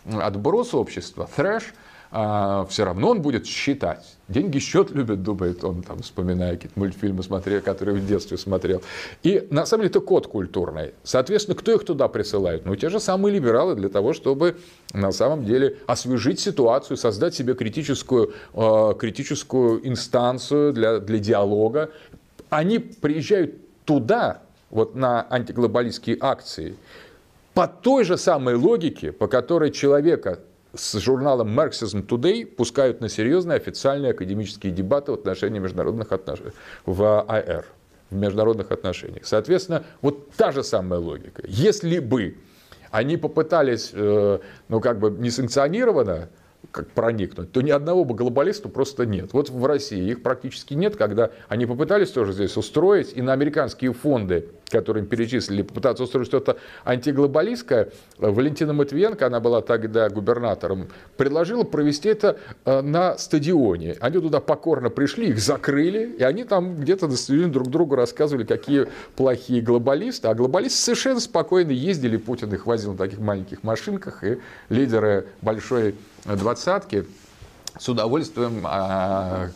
[0.05, 1.73] отброс общества, трэш,
[2.11, 4.17] а, все равно он будет считать.
[4.27, 8.81] Деньги счет любят, думает он, там, вспоминая какие-то мультфильмы, смотрел, которые в детстве смотрел.
[9.21, 10.93] И на самом деле это код культурный.
[11.03, 12.65] Соответственно, кто их туда присылает?
[12.65, 14.57] Ну, те же самые либералы для того, чтобы
[14.93, 21.91] на самом деле освежить ситуацию, создать себе критическую, э, критическую инстанцию для, для диалога.
[22.49, 23.55] Они приезжают
[23.85, 24.41] туда,
[24.71, 26.75] вот на антиглобалистские акции,
[27.53, 30.39] по той же самой логике, по которой человека
[30.73, 36.51] с журналом Marxism Today пускают на серьезные официальные академические дебаты в отношении международных отношений
[36.85, 37.65] в АР,
[38.09, 39.25] в международных отношениях.
[39.25, 41.43] Соответственно, вот та же самая логика.
[41.47, 42.37] Если бы
[42.91, 46.29] они попытались, э, ну как бы несанкционированно
[46.71, 49.33] как проникнуть, то ни одного бы глобалиста просто нет.
[49.33, 53.93] Вот в России их практически нет, когда они попытались тоже здесь устроить, и на американские
[53.93, 61.63] фонды, которые им перечислили, попытаться устроить что-то антиглобалистское, Валентина Матвиенко, она была тогда губернатором, предложила
[61.63, 63.97] провести это э, на стадионе.
[63.99, 68.43] Они туда покорно пришли, их закрыли, и они там где-то на стадионе друг другу рассказывали,
[68.43, 70.27] какие плохие глобалисты.
[70.27, 74.37] А глобалисты совершенно спокойно ездили, Путин их возил на таких маленьких машинках, и
[74.69, 75.95] лидеры большой
[76.25, 77.05] двадцатки
[77.77, 79.49] с удовольствием а,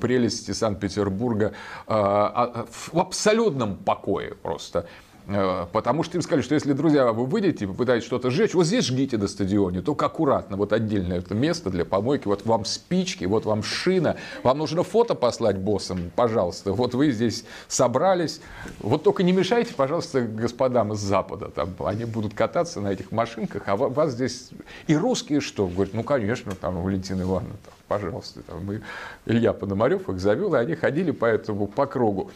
[0.00, 1.52] прелести Санкт-Петербурга
[1.86, 4.86] а, в абсолютном покое просто.
[5.28, 8.64] Э, потому что им сказали, что если, друзья, вы выйдете и попытаетесь что-то сжечь, вот
[8.64, 13.24] здесь жгите до стадиона, только аккуратно, вот отдельное это место для помойки, вот вам спички,
[13.24, 18.40] вот вам шина, вам нужно фото послать боссам, пожалуйста, вот вы здесь собрались,
[18.78, 23.62] вот только не мешайте, пожалуйста, господам из Запада, там, они будут кататься на этих машинках,
[23.66, 24.50] а вас здесь...
[24.86, 25.66] И русские что?
[25.66, 28.82] Говорят, ну, конечно, там, Валентина Ивановна, там, пожалуйста, там, мы...
[29.24, 32.30] Илья Пономарев их завел, и они ходили по этому, по кругу.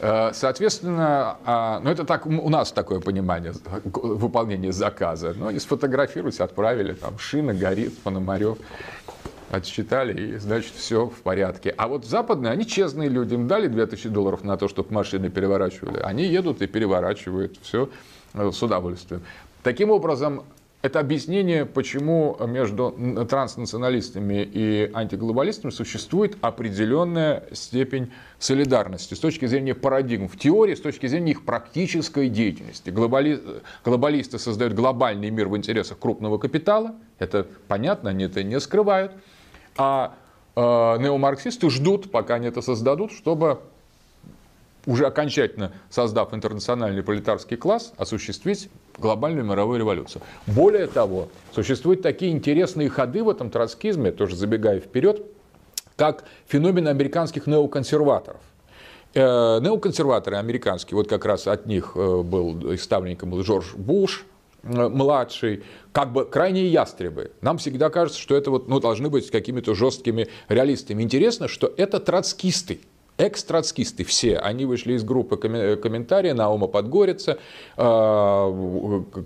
[0.00, 3.52] Э, соответственно, а, ну это так, у нас такое понимание
[3.84, 5.34] выполнения заказа.
[5.36, 8.58] Но они сфотографировались, отправили, там шина горит, Пономарев
[9.50, 11.74] отсчитали, и, значит, все в порядке.
[11.76, 15.98] А вот западные, они честные люди, им дали 2000 долларов на то, чтобы машины переворачивали.
[15.98, 17.90] Они едут и переворачивают все
[18.32, 19.22] э, с удовольствием.
[19.62, 20.44] Таким образом,
[20.82, 22.96] это объяснение, почему между
[23.28, 31.06] транснационалистами и антиглобалистами существует определенная степень солидарности с точки зрения парадигм в теории, с точки
[31.06, 32.88] зрения их практической деятельности.
[32.88, 33.40] Глобали...
[33.84, 39.12] Глобалисты создают глобальный мир в интересах крупного капитала, это понятно, они это не скрывают,
[39.76, 40.14] а
[40.56, 43.60] э, неомарксисты ждут, пока они это создадут, чтобы
[44.86, 48.68] уже окончательно создав интернациональный пролетарский класс, осуществить
[48.98, 50.22] глобальную мировую революцию.
[50.46, 55.24] Более того, существуют такие интересные ходы в этом троцкизме, тоже забегая вперед,
[55.96, 58.40] как феномен американских неоконсерваторов.
[59.12, 64.24] Э, неоконсерваторы американские, вот как раз от них э, был ставленником был Джордж Буш,
[64.62, 67.32] э, младший, как бы крайние ястребы.
[67.40, 71.02] Нам всегда кажется, что это вот, ну, должны быть какими-то жесткими реалистами.
[71.02, 72.80] Интересно, что это троцкисты,
[73.20, 74.38] экс-троцкисты все.
[74.38, 77.38] Они вышли из группы комментария Наума Подгорица,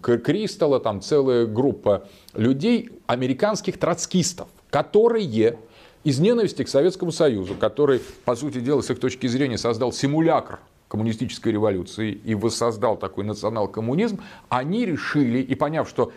[0.01, 5.59] Кристалла, там целая группа людей, американских троцкистов, которые
[6.03, 10.59] из ненависти к Советскому Союзу, который, по сути дела, с их точки зрения создал симулятор
[10.89, 16.13] коммунистической революции и воссоздал такой национал-коммунизм, они решили, и поняв, что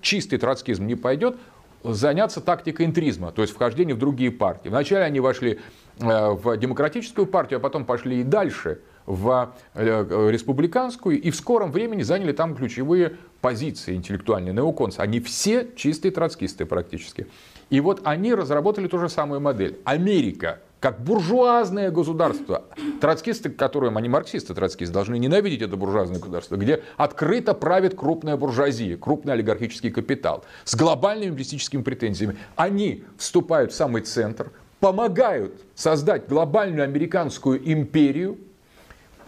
[0.00, 1.36] чистый троцкизм не пойдет,
[1.82, 4.68] заняться тактикой интризма, то есть вхождение в другие партии.
[4.68, 5.58] Вначале они вошли
[5.98, 12.02] в демократическую партию, а потом пошли и дальше в э, республиканскую, и в скором времени
[12.02, 15.00] заняли там ключевые позиции интеллектуальные неоконцы.
[15.00, 17.26] Они все чистые троцкисты практически.
[17.70, 19.78] И вот они разработали ту же самую модель.
[19.84, 22.64] Америка как буржуазное государство.
[23.00, 28.96] Троцкисты, которые, они марксисты троцкисты, должны ненавидеть это буржуазное государство, где открыто правит крупная буржуазия,
[28.96, 32.36] крупный олигархический капитал с глобальными инвестическими претензиями.
[32.56, 34.50] Они вступают в самый центр,
[34.82, 38.36] помогают создать глобальную американскую империю,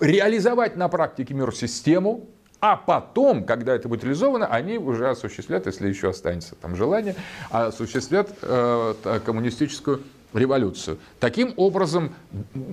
[0.01, 2.27] реализовать на практике мир-систему,
[2.61, 7.15] а потом, когда это будет реализовано, они уже осуществлят, если еще останется там желание,
[7.51, 10.01] осуществлят э, коммунистическую
[10.33, 10.99] революцию.
[11.21, 12.15] Таким образом,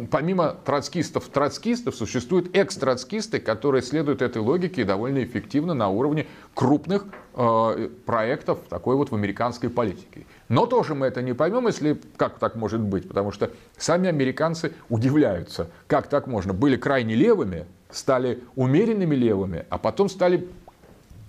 [0.10, 6.26] помимо троцкистов, троцкистов существуют экс-троцкисты, которые следуют этой логике довольно эффективно на уровне
[6.56, 7.06] крупных
[7.36, 10.26] э, проектов такой вот в американской политике.
[10.52, 14.74] Но тоже мы это не поймем, если как так может быть, потому что сами американцы
[14.90, 16.52] удивляются, как так можно.
[16.52, 20.50] Были крайне левыми, стали умеренными левыми, а потом стали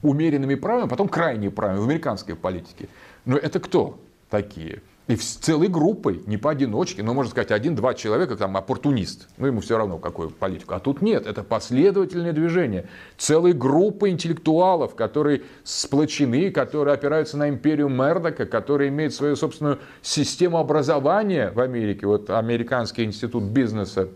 [0.03, 2.89] умеренными правыми, а потом крайне правыми в американской политике.
[3.25, 4.83] Но это кто такие?
[5.09, 9.61] И с целой группой, не поодиночке, но можно сказать, один-два человека, там, оппортунист, ну ему
[9.61, 10.75] все равно какую политику.
[10.75, 12.87] А тут нет, это последовательное движение.
[13.19, 20.59] Целой группы интеллектуалов, которые сплочены, которые опираются на империю Мердока, которые имеют свою собственную систему
[20.59, 22.07] образования в Америке.
[22.07, 24.09] Вот Американский институт бизнеса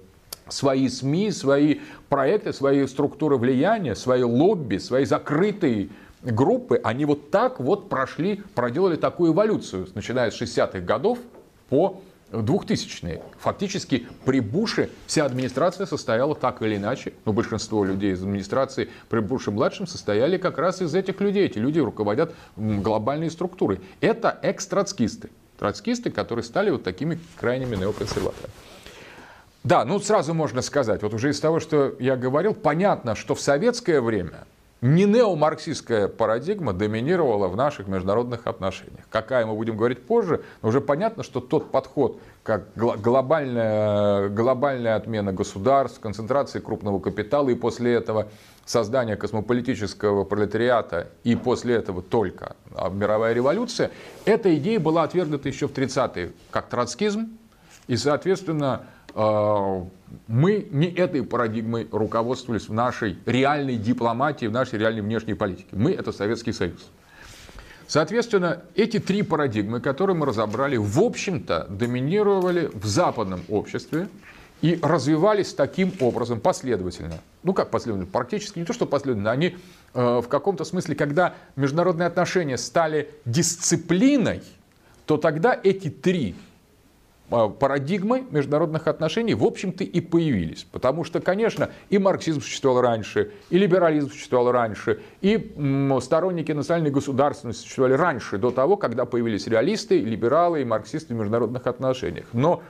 [0.48, 5.88] свои СМИ, свои проекты, свои структуры влияния, свои лобби, свои закрытые
[6.26, 11.18] группы, они вот так вот прошли, проделали такую эволюцию, начиная с 60-х годов
[11.68, 12.00] по
[12.32, 13.22] 2000-е.
[13.38, 19.20] Фактически при Буше вся администрация состояла так или иначе, но большинство людей из администрации при
[19.20, 21.46] Буше-младшем состояли как раз из этих людей.
[21.46, 23.80] Эти люди руководят глобальной структурой.
[24.00, 25.30] Это экс-троцкисты.
[25.58, 28.52] Троцкисты, которые стали вот такими крайними неоконсерваторами.
[29.62, 33.40] Да, ну сразу можно сказать, вот уже из того, что я говорил, понятно, что в
[33.40, 34.46] советское время
[34.82, 39.04] не неомарксистская парадигма доминировала в наших международных отношениях.
[39.10, 45.32] Какая мы будем говорить позже, но уже понятно, что тот подход, как глобальная, глобальная отмена
[45.32, 48.28] государств, концентрация крупного капитала и после этого
[48.66, 52.56] создание космополитического пролетариата и после этого только
[52.90, 53.90] мировая революция,
[54.26, 57.38] эта идея была отвергнута еще в 30-е как троцкизм,
[57.86, 59.86] и, соответственно, а,
[60.26, 65.68] мы не этой парадигмой руководствовались в нашей реальной дипломатии, в нашей реальной внешней политике.
[65.72, 66.90] Мы– это Советский Союз.
[67.86, 74.08] Соответственно, эти три парадигмы, которые мы разобрали, в общем-то доминировали в западном обществе
[74.60, 77.20] и развивались таким образом последовательно.
[77.42, 78.10] Ну как последовательно?
[78.10, 79.30] Практически не то, что последовательно.
[79.30, 79.56] Они
[79.94, 84.42] э, в каком-то смысле, когда международные отношения стали дисциплиной,
[85.04, 86.34] то тогда эти три
[87.28, 90.66] парадигмы международных отношений, в общем-то, и появились.
[90.70, 95.54] Потому что, конечно, и марксизм существовал раньше, и либерализм существовал раньше, и
[96.00, 101.66] сторонники национальной государственности существовали раньше, до того, когда появились реалисты, либералы и марксисты в международных
[101.66, 102.26] отношениях.
[102.32, 102.62] Но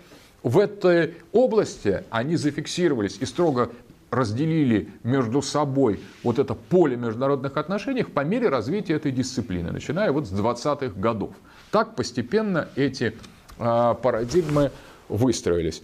[0.42, 3.70] в этой области они зафиксировались и строго
[4.11, 10.26] разделили между собой вот это поле международных отношений по мере развития этой дисциплины, начиная вот
[10.26, 11.34] с 20-х годов.
[11.70, 14.70] Так постепенно эти а, парадигмы
[15.09, 15.82] выстроились.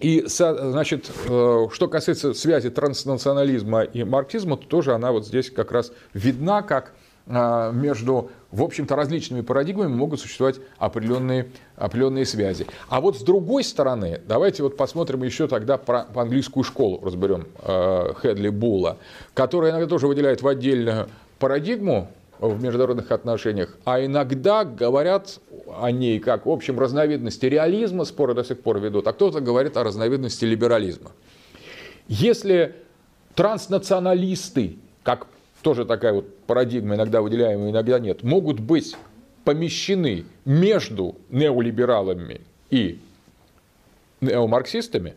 [0.00, 5.70] И, значит, э, что касается связи транснационализма и марксизма, то тоже она вот здесь как
[5.72, 6.92] раз видна, как
[7.26, 12.66] а, между, в общем-то, различными парадигмами могут существовать определенные, определенные связи.
[12.88, 18.12] А вот с другой стороны, давайте вот посмотрим еще тогда про английскую школу, разберем э,
[18.16, 18.98] Хедли Була,
[19.32, 22.10] которая иногда тоже выделяет в отдельную парадигму
[22.48, 25.40] в международных отношениях, а иногда говорят
[25.78, 29.76] о ней как в общем разновидности реализма, споры до сих пор ведут, а кто-то говорит
[29.76, 31.12] о разновидности либерализма.
[32.06, 32.74] Если
[33.34, 35.26] транснационалисты, как
[35.62, 38.96] тоже такая вот парадигма, иногда выделяемая, иногда нет, могут быть
[39.44, 43.00] помещены между неолибералами и
[44.20, 45.14] неомарксистами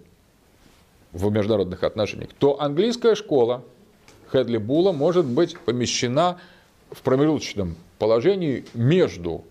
[1.11, 3.63] в международных отношениях, то английская школа
[4.27, 6.39] Хедли Була может быть помещена
[6.91, 9.43] в промежуточном положении между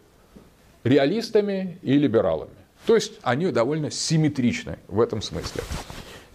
[0.84, 2.50] реалистами и либералами.
[2.86, 5.62] То есть они довольно симметричны в этом смысле.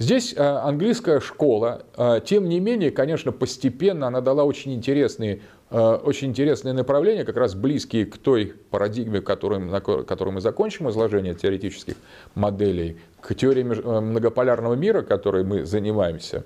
[0.01, 5.79] Здесь э, английская школа, э, тем не менее, конечно, постепенно она дала очень интересные, э,
[5.79, 11.93] очень интересные направления, как раз близкие к той парадигме, которую, мы закончим изложение теоретических
[12.33, 16.45] моделей, к теории многополярного мира, которой мы занимаемся,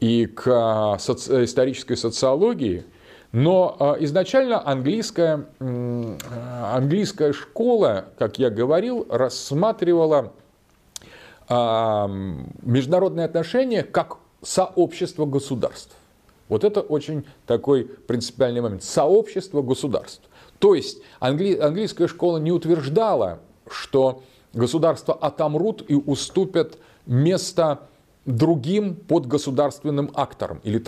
[0.00, 0.46] и к
[0.98, 2.84] исторической социологии.
[3.34, 10.32] Но изначально английская, английская школа, как я говорил, рассматривала
[11.48, 15.96] международные отношения как сообщество государств.
[16.48, 18.84] Вот это очень такой принципиальный момент.
[18.84, 20.22] Сообщество государств.
[20.60, 21.58] То есть англи...
[21.58, 24.22] английская школа не утверждала, что
[24.52, 27.80] государства отомрут и уступят место
[28.26, 30.78] другим подгосударственным акторам или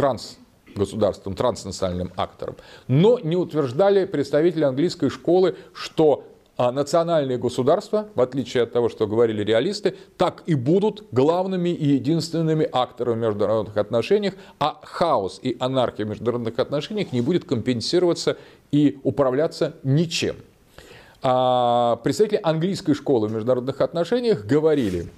[0.77, 2.57] трансгосударственным, транснациональным акторам.
[2.87, 6.25] Но не утверждали представители английской школы, что
[6.59, 11.89] а национальные государства, в отличие от того, что говорили реалисты, так и будут главными и
[11.89, 18.39] единственными акторами в международных отношениях, а хаос и анархия в международных отношениях не будет компенсироваться
[18.73, 20.37] и управляться ничем.
[21.21, 25.09] А представители английской школы в международных отношениях говорили,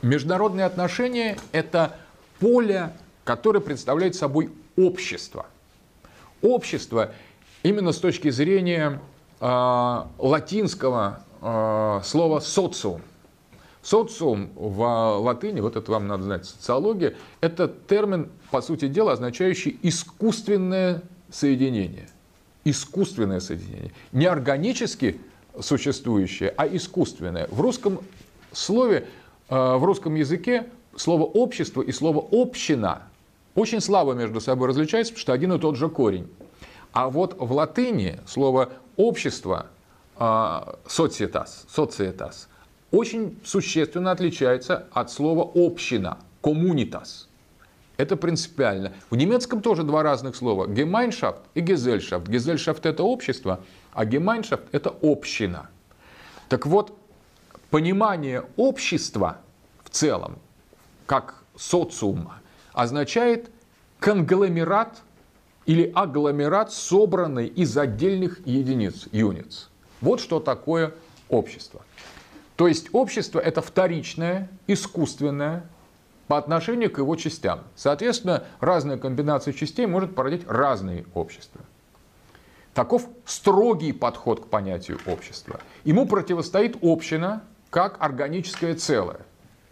[0.00, 1.96] международные отношения– это
[2.40, 2.92] поле,
[3.24, 5.46] которое представляет собой общество.
[6.40, 7.12] Общество
[7.62, 9.00] именно с точки зрения
[9.40, 13.02] а, латинского а, слова социум.
[13.82, 19.76] Социум в латыни, вот это вам надо знать, социология, это термин, по сути дела, означающий
[19.82, 22.08] искусственное соединение.
[22.64, 23.92] Искусственное соединение.
[24.12, 25.20] Не органически
[25.60, 27.48] существующее, а искусственное.
[27.50, 27.98] В русском
[28.52, 29.08] слове,
[29.48, 30.66] а, в русском языке
[30.96, 33.02] слово общество и слово община
[33.54, 36.30] очень слабо между собой различаются, потому что один и тот же корень.
[36.92, 39.66] А вот в латыни слово общество,
[40.86, 42.48] социетас, социетас,
[42.90, 47.28] очень существенно отличается от слова община, коммунитас.
[47.96, 48.92] Это принципиально.
[49.10, 50.66] В немецком тоже два разных слова.
[50.66, 52.24] Gemeinschaft и Gesellschaft.
[52.24, 53.60] Gesellschaft это общество,
[53.92, 55.70] а Gemeinschaft это община.
[56.48, 56.92] Так вот,
[57.70, 59.38] понимание общества
[59.84, 60.38] в целом,
[61.06, 62.40] как социума,
[62.72, 63.50] означает
[63.98, 65.02] конгломерат
[65.66, 69.70] или агломерат, собранный из отдельных единиц, юниц.
[70.00, 70.92] Вот что такое
[71.28, 71.82] общество.
[72.56, 75.64] То есть общество это вторичное, искусственное
[76.26, 77.60] по отношению к его частям.
[77.76, 81.60] Соответственно, разная комбинация частей может породить разные общества.
[82.74, 85.60] Таков строгий подход к понятию общества.
[85.84, 89.20] Ему противостоит община как органическое целое,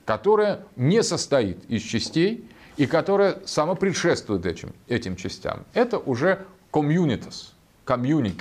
[0.04, 2.48] которое не состоит из частей,
[2.80, 5.66] и которая само предшествует этим, этим частям.
[5.74, 7.52] Это уже communitas,
[7.84, 8.40] community,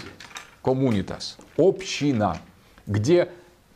[0.64, 2.38] communitas, община,
[2.88, 3.28] где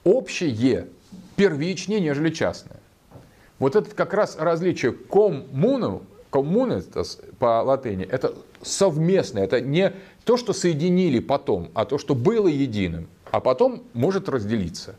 [0.06, 0.88] общее
[1.36, 2.78] первичнее, нежели частное.
[3.60, 9.92] Вот это как раз различие коммуну, коммунитас по латыни, это совместное, это не
[10.24, 14.96] то, что соединили потом, а то, что было единым, а потом может разделиться.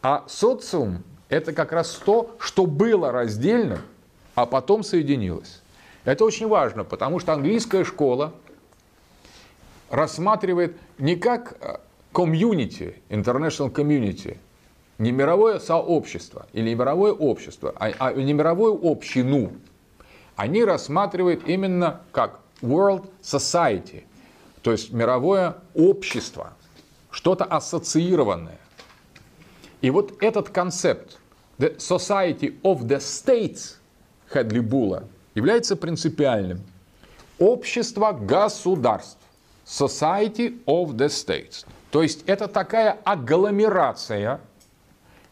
[0.00, 3.80] А социум– это как раз то, что было раздельным,
[4.38, 5.62] а потом соединилось.
[6.04, 8.34] Это очень важно, потому что английская школа
[9.90, 11.78] рассматривает не как э,
[12.12, 14.36] комьюнити, international community,
[14.98, 19.54] не мировое сообщество или мировое общество, а, а не мировую общину.
[20.36, 24.04] Они рассматривают именно как world society,
[24.62, 26.52] то есть мировое общество,
[27.10, 28.60] что-то ассоциированное.
[29.80, 31.18] И вот этот концепт,
[31.58, 33.74] the society of the states–
[34.30, 36.60] Хедли Була является принципиальным.
[37.38, 39.18] Общество государств.
[39.64, 41.66] Society of the States.
[41.90, 44.40] То есть это такая агломерация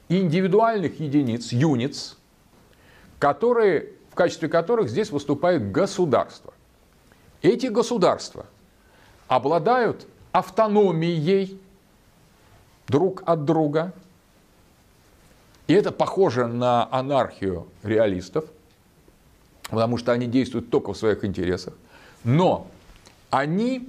[0.09, 2.17] индивидуальных единиц, юниц,
[3.19, 6.53] которые, в качестве которых здесь выступает государство.
[7.43, 8.47] Эти государства
[9.27, 11.59] обладают автономией
[12.89, 13.93] друг от друга,
[15.67, 18.45] и это похоже на анархию реалистов,
[19.71, 21.75] потому что они действуют только в своих интересах.
[22.25, 22.69] Но
[23.31, 23.89] они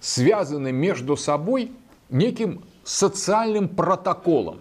[0.00, 1.72] связаны между собой
[2.08, 4.60] неким социальным протоколом.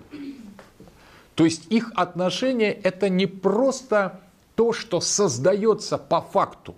[1.36, 4.22] То есть их отношения это не просто
[4.56, 6.76] то, что создается по факту,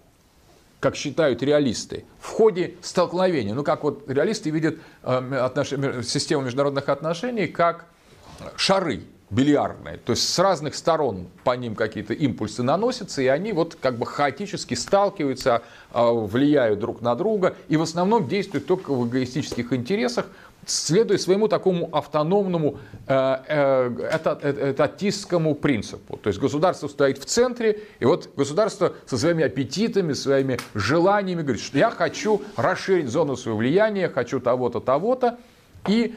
[0.80, 3.54] как считают реалисты, в ходе столкновения.
[3.54, 7.86] Ну, как вот реалисты видят э, систему международных отношений как
[8.56, 9.04] шары.
[9.30, 9.98] Бильярдные.
[9.98, 14.06] То есть с разных сторон по ним какие-то импульсы наносятся, и они вот как бы
[14.06, 20.28] хаотически сталкиваются, а, влияют друг на друга, и в основном действуют только в эгоистических интересах,
[20.66, 22.78] следуя своему такому автономному
[23.08, 26.18] э, э, э, этатистскому принципу.
[26.18, 31.62] То есть государство стоит в центре, и вот государство со своими аппетитами, своими желаниями говорит,
[31.62, 35.38] что я хочу расширить зону своего влияния, хочу того-то, того-то,
[35.88, 36.16] и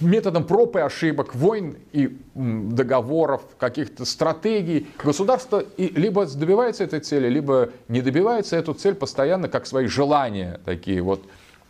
[0.00, 7.70] методом проб и ошибок, войн и договоров, каких-то стратегий, государство либо добивается этой цели, либо
[7.88, 11.22] не добивается эту цель постоянно как свои желания такие вот,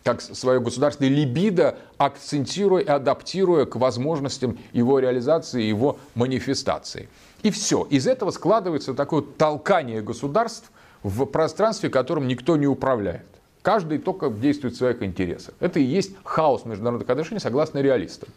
[0.03, 7.09] как свое государственное либидо, акцентируя и адаптируя к возможностям его реализации, его манифестации.
[7.43, 7.87] И все.
[7.89, 10.71] Из этого складывается такое толкание государств
[11.03, 13.25] в пространстве, которым никто не управляет.
[13.61, 15.53] Каждый только действует в своих интересах.
[15.59, 18.29] Это и есть хаос международных отношений, согласно реалистам.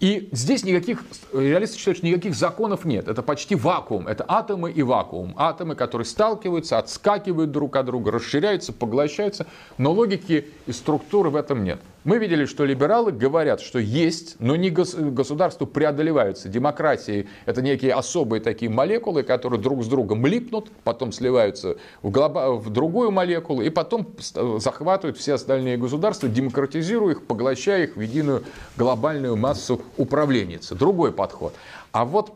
[0.00, 1.04] И здесь никаких,
[1.34, 3.06] реалисты считают, что никаких законов нет.
[3.06, 4.08] Это почти вакуум.
[4.08, 5.34] Это атомы и вакуум.
[5.36, 9.46] Атомы, которые сталкиваются, отскакивают друг от друга, расширяются, поглощаются.
[9.76, 11.80] Но логики и структуры в этом нет.
[12.02, 16.48] Мы видели, что либералы говорят, что есть, но не государство преодолеваются.
[16.48, 22.52] Демократии– это некие особые такие молекулы, которые друг с другом липнут, потом сливаются в, глоба...
[22.52, 28.44] в другую молекулу, и потом захватывают все остальные государства, демократизируя их, поглощая их в единую
[28.78, 30.74] глобальную массу управленницы.
[30.74, 31.54] Другой подход.
[31.92, 32.32] А вот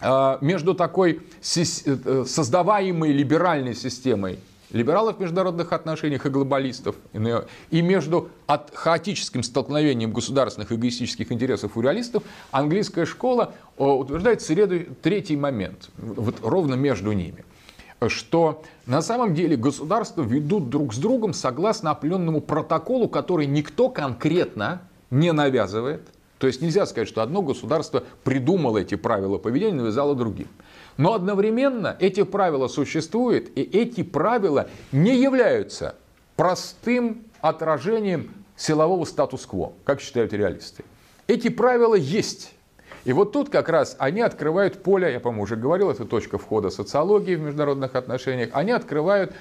[0.00, 1.22] а, между такой
[1.56, 4.38] э, создаваемой либеральной системой
[4.70, 6.96] либералов в международных отношениях и глобалистов,
[7.70, 15.36] и между от хаотическим столкновением государственных эгоистических интересов у реалистов, английская школа утверждает среду, третий
[15.36, 17.44] момент, вот ровно между ними
[18.08, 24.82] что на самом деле государства ведут друг с другом согласно определенному протоколу, который никто конкретно
[25.10, 26.02] не навязывает.
[26.38, 30.48] То есть нельзя сказать, что одно государство придумало эти правила поведения и навязало другим.
[30.96, 35.94] Но одновременно эти правила существуют, и эти правила не являются
[36.36, 40.84] простым отражением силового статус-кво, как считают реалисты.
[41.26, 42.52] Эти правила есть.
[43.04, 46.70] И вот тут как раз они открывают поле, я, по-моему, уже говорил, это точка входа
[46.70, 49.32] социологии в международных отношениях, они открывают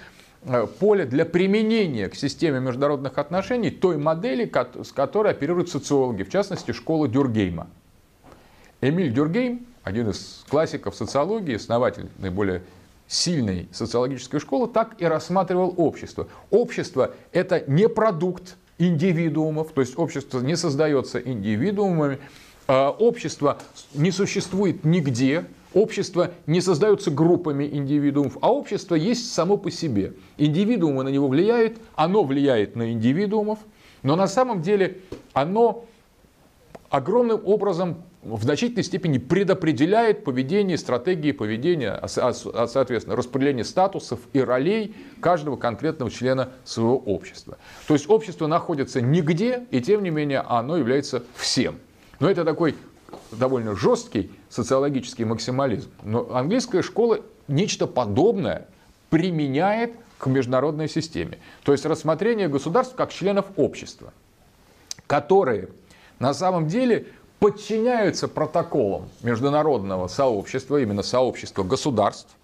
[0.80, 4.52] поле для применения к системе международных отношений той модели,
[4.84, 7.68] с которой оперируют социологи, в частности, школа Дюргейма.
[8.82, 12.64] Эмиль Дюргейм один из классиков социологии, основатель наиболее
[13.08, 16.28] сильной социологической школы, так и рассматривал общество.
[16.50, 22.18] Общество– это не продукт индивидуумов, то есть общество не создается индивидуумами,
[22.68, 23.60] а общество
[23.94, 25.46] не существует нигде,
[25.76, 30.14] общество не создается группами индивидуумов, а общество есть само по себе.
[30.38, 33.60] Индивидуумы на него влияют, оно влияет на индивидуумов,
[34.02, 35.02] но на самом деле
[35.34, 35.86] оно
[36.90, 44.20] огромным образом в значительной степени предопределяет поведение, стратегии поведения, а, а, а, соответственно, распределение статусов
[44.34, 47.58] и ролей каждого конкретного члена своего общества.
[47.88, 51.80] То есть общество находится нигде, и тем не менее оно является всем.
[52.20, 52.76] Но это такой
[53.32, 55.90] довольно жесткий социологический максимализм.
[56.04, 58.68] Но английская школа нечто подобное
[59.10, 61.40] применяет к международной системе.
[61.64, 64.14] То есть рассмотрение государств как членов общества,
[65.08, 65.70] которые
[66.20, 67.08] на самом деле
[67.40, 72.36] подчиняются протоколам международного сообщества, именно сообщества государств,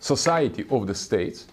[0.00, 1.46] Society of the States.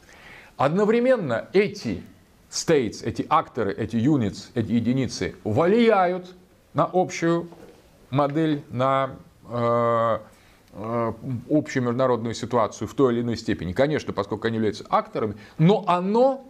[0.55, 2.01] Одновременно эти
[2.49, 6.33] states, эти акторы, эти units, эти единицы влияют
[6.73, 7.49] на общую
[8.09, 9.11] модель, на
[9.49, 10.19] э,
[10.73, 11.13] э,
[11.49, 13.73] общую международную ситуацию в той или иной степени.
[13.73, 16.45] Конечно, поскольку они являются акторами, но оно,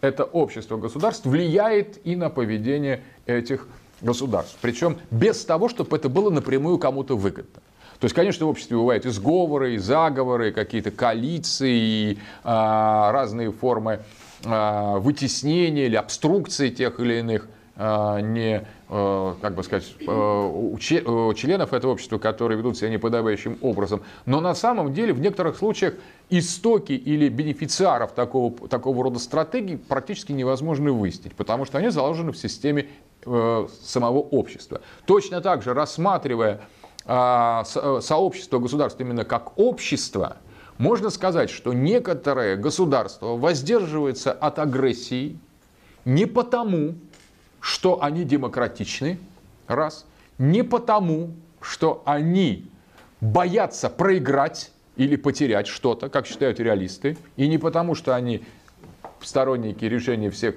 [0.00, 3.66] это общество государств, влияет и на поведение этих
[4.00, 4.56] государств.
[4.60, 7.62] Причем без того, чтобы это было напрямую кому-то выгодно.
[7.98, 13.50] То есть, конечно, в обществе бывают и сговоры, и заговоры, какие-то коалиции, и, а, разные
[13.50, 14.00] формы
[14.44, 21.72] а, вытеснения или обструкции тех или иных а, не, как бы сказать, а, у членов
[21.72, 24.02] этого общества, которые ведут себя неподобающим образом.
[24.24, 25.94] Но на самом деле в некоторых случаях
[26.30, 32.38] истоки или бенефициаров такого, такого рода стратегий практически невозможно выяснить, потому что они заложены в
[32.38, 32.86] системе
[33.26, 34.80] Э, самого общества.
[35.04, 36.60] Точно так же, рассматривая
[37.04, 37.62] э,
[38.00, 40.36] сообщество государств именно как общество,
[40.78, 45.36] можно сказать, что некоторые государства воздерживаются от агрессии
[46.04, 46.94] не потому,
[47.68, 49.18] что они демократичны,
[49.66, 50.06] раз,
[50.38, 52.66] не потому, что они
[53.20, 58.42] боятся проиграть или потерять что-то, как считают реалисты, и не потому, что они
[59.20, 60.54] сторонники решения всех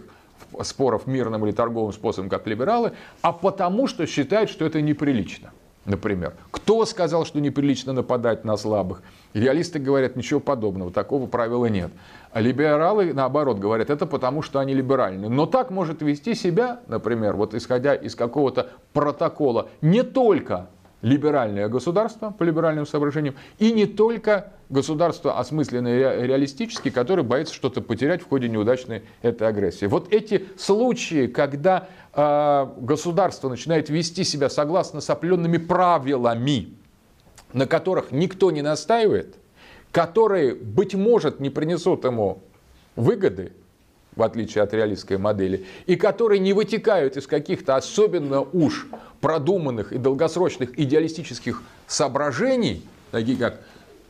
[0.64, 5.52] споров мирным или торговым способом, как либералы, а потому что считают, что это неприлично.
[5.86, 6.34] Например.
[6.52, 9.02] Кто сказал, что неприлично нападать на слабых?
[9.34, 11.92] Реалисты говорят, ничего подобного, такого правила нет.
[12.32, 15.30] А либералы, наоборот, говорят, это потому, что они либеральны.
[15.30, 20.68] Но так может вести себя, например, вот исходя из какого-то протокола, не только
[21.02, 28.22] либеральное государство по либеральным соображениям и не только государство осмысленное реалистически, которое боится что-то потерять
[28.22, 29.86] в ходе неудачной этой агрессии.
[29.86, 36.74] Вот эти случаи, когда э, государство начинает вести себя согласно с определенными правилами,
[37.54, 39.36] на которых никто не настаивает,
[39.92, 42.42] которые, быть может, не принесут ему
[42.96, 43.52] выгоды,
[44.16, 48.88] в отличие от реалистской модели, и которые не вытекают из каких-то особенно уж
[49.20, 53.62] продуманных и долгосрочных идеалистических соображений, такие как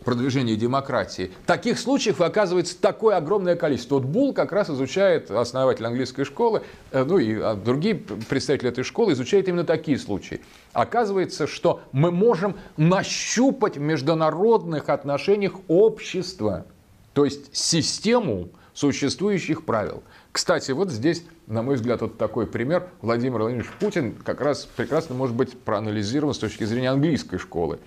[0.03, 1.31] продвижение демократии.
[1.45, 3.95] Таких случаев оказывается такое огромное количество.
[3.95, 8.83] Вот Бул как раз изучает, основатель английской школы, э, ну и а, другие представители этой
[8.83, 10.41] школы изучают именно такие случаи.
[10.73, 16.65] Оказывается, что мы можем нащупать в международных отношениях общества,
[17.13, 20.03] то есть систему, существующих правил.
[20.31, 22.87] Кстати, вот здесь, на мой взгляд, вот такой пример.
[23.01, 27.79] Владимир Владимирович Путин как раз прекрасно может быть проанализирован с точки зрения английской школы.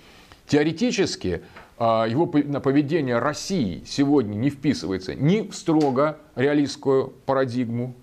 [0.47, 1.43] Теоретически
[1.79, 7.95] а, его поведение России сегодня не вписывается ни в строго реалистскую парадигму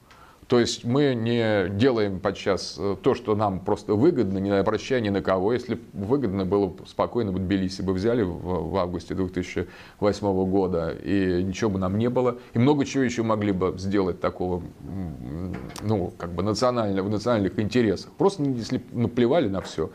[0.51, 5.07] то есть мы не делаем подчас э, то, что нам просто выгодно, не обращая ни
[5.07, 5.53] на кого.
[5.53, 11.69] Если выгодно было спокойно, вот Тбилиси бы взяли в, в августе 2008 года, и ничего
[11.69, 12.37] бы нам не было.
[12.53, 14.61] И много чего еще могли бы сделать такого,
[15.83, 18.11] ну, как бы национального, в национальных интересах.
[18.17, 19.89] Просто если наплевали на все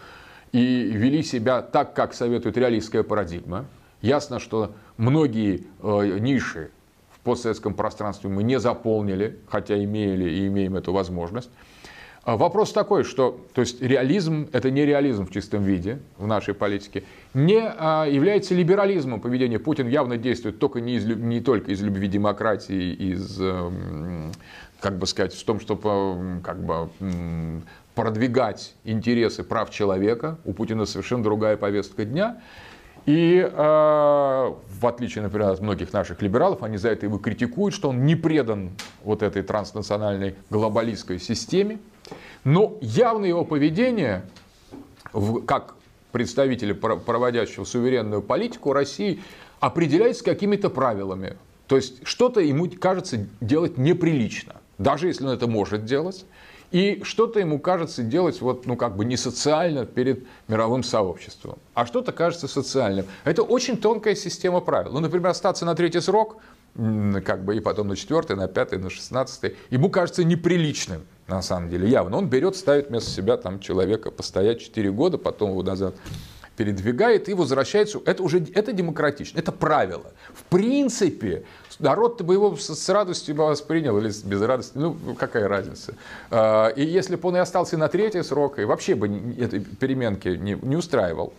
[0.53, 3.67] и вели себя так, как советует реалистская парадигма.
[4.03, 6.71] Ясно, что многие э, ниши
[7.27, 11.51] постсоветском пространстве мы не заполнили, хотя имели и имеем эту возможность.
[12.23, 16.55] А вопрос такой, что то есть реализм– это не реализм в чистом виде в нашей
[16.55, 17.03] политике,
[17.35, 19.59] не а, является либерализмом поведения.
[19.59, 24.33] Путин явно действует только не, из, не только из любви демократии, из, эм,
[24.81, 26.91] как бы сказать, в том, чтобы как бы,
[27.97, 30.39] продвигать интересы прав человека.
[30.45, 32.41] У Путина совершенно другая повестка дня.
[33.07, 37.89] И э, в отличие, например, от многих наших либералов, они за это его критикуют, что
[37.89, 38.71] он не предан
[39.03, 41.79] вот этой транснациональной глобалистской системе.
[42.45, 44.23] Но явно его поведение,
[45.47, 45.75] как
[46.13, 49.23] представителя, проводящего суверенную политику России,
[49.59, 51.39] определяется какими-то правилами.
[51.67, 56.27] То есть что-то ему кажется делать неприлично, даже если он это может делать.
[56.71, 61.87] И что-то ему кажется делать вот, ну, как бы не социально перед мировым сообществом, а
[61.87, 63.07] что-то кажется социальным.
[63.25, 64.93] Это очень тонкая система правил.
[64.93, 66.39] Ну, например, остаться на третий срок,
[67.25, 71.71] как бы и потом на четвертый, на пятый, на шестнадцатый, ему кажется неприличным, на самом
[71.71, 72.19] деле, явно.
[72.19, 75.95] Он берет, ставит вместо себя там человека постоять 4 года, потом его назад
[76.57, 78.01] передвигает и возвращается.
[78.05, 80.13] Это уже это демократично, это правило.
[80.33, 81.45] В принципе,
[81.79, 85.95] народ бы его с радостью воспринял или без радости, ну какая разница.
[86.31, 89.09] А, и если бы он и остался на третий срок, и вообще бы
[89.39, 91.33] этой переменки не, не устраивал,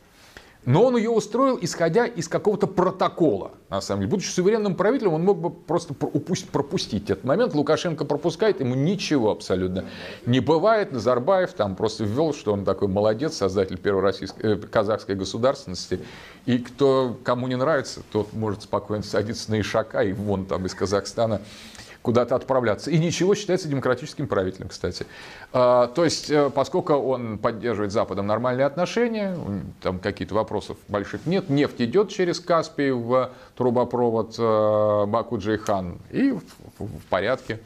[0.68, 3.52] но он ее устроил, исходя из какого-то протокола.
[3.69, 7.56] На самом деле, будучи суверенным правителем, он мог бы просто пропустить этот момент.
[7.56, 9.85] Лукашенко пропускает, ему ничего абсолютно
[10.26, 10.91] не бывает.
[10.91, 16.02] Назарбаев там просто ввел, что он такой молодец, создатель первой российской, э, казахской государственности.
[16.45, 20.73] И кто, кому не нравится, тот может спокойно садиться на Ишака и вон там из
[20.73, 21.41] Казахстана
[22.07, 22.89] куда-то отправляться.
[22.89, 25.05] И ничего считается демократическим правителем, кстати.
[25.51, 29.38] А, то есть, э, поскольку он поддерживает с Западом нормальные отношения,
[29.81, 37.05] там какие-то вопросов больших нет, нефть идет через Каспий в трубопровод э, Баку-Джейхан, и в
[37.09, 37.59] порядке.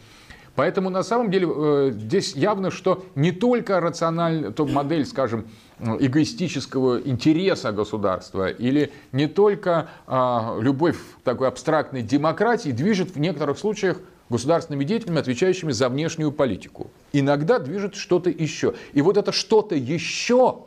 [0.55, 5.45] Поэтому на самом деле э, здесь явно, что не только рациональная то модель, скажем,
[5.79, 13.97] эгоистического интереса государства или не только а, любовь такой абстрактной демократии движет в некоторых случаях
[14.31, 16.89] государственными деятелями, отвечающими за внешнюю политику.
[17.13, 18.73] Иногда движет что-то еще.
[18.93, 20.63] И вот это что-то еще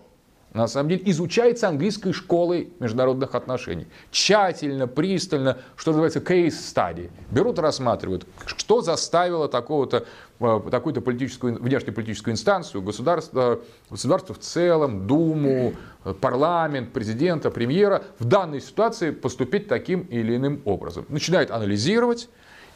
[0.54, 3.88] на самом деле изучается английской школой международных отношений.
[4.12, 7.10] Тщательно, пристально, что называется case study.
[7.32, 10.06] Берут рассматривают, что заставило такого-то,
[10.38, 15.74] э, такую-то политическую, внешнеполитическую инстанцию, государство, государство в целом, Думу,
[16.20, 21.04] парламент, президента, премьера в данной ситуации поступить таким или иным образом.
[21.08, 22.28] Начинает анализировать,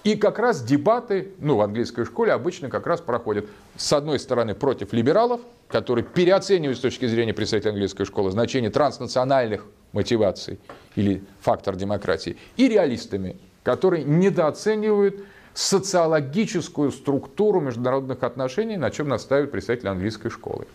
[0.05, 3.47] и как раз дебаты, ну, в английской школе обычно как раз проходят,
[3.77, 9.67] с одной стороны, против либералов, которые переоценивают с точки зрения представителей английской школы значение транснациональных
[9.93, 10.59] мотиваций
[10.95, 19.89] или фактор демократии, и реалистами, которые недооценивают социологическую структуру международных отношений, на чем настаивают представители
[19.89, 20.67] английской школы.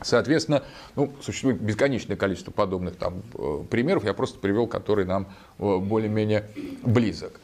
[0.00, 0.62] Соответственно,
[0.96, 5.28] ну, существует бесконечное количество подобных там, э, примеров, я просто привел, который нам
[5.58, 6.48] э, более-менее
[6.82, 7.40] близок.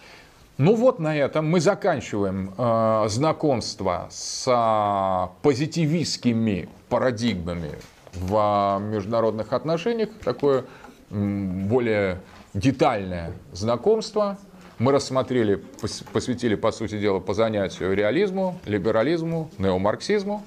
[0.61, 7.71] Ну вот на этом мы заканчиваем э, знакомство с э, позитивистскими парадигмами
[8.13, 10.11] в международных отношениях.
[10.23, 10.67] Такое
[11.09, 12.21] более
[12.53, 14.37] детальное знакомство.
[14.79, 15.65] Мы рассмотрели,
[16.13, 20.45] посвятили, по сути дела, по занятию реализму, либерализму, неомарксизму.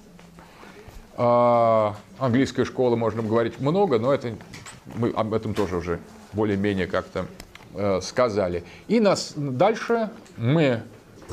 [1.18, 4.35] А, английская школа, можно говорить много, но это,
[4.94, 5.99] мы об этом тоже уже
[6.34, 7.26] более-менее как-то
[7.74, 8.64] э, сказали.
[8.88, 10.84] И нас, дальше мы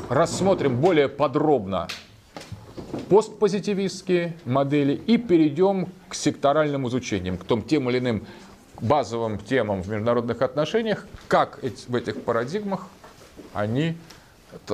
[0.09, 1.87] рассмотрим более подробно
[3.09, 8.25] постпозитивистские модели и перейдем к секторальным изучениям, к том, тем или иным
[8.79, 12.87] базовым темам в международных отношениях, как в этих парадигмах
[13.53, 13.95] они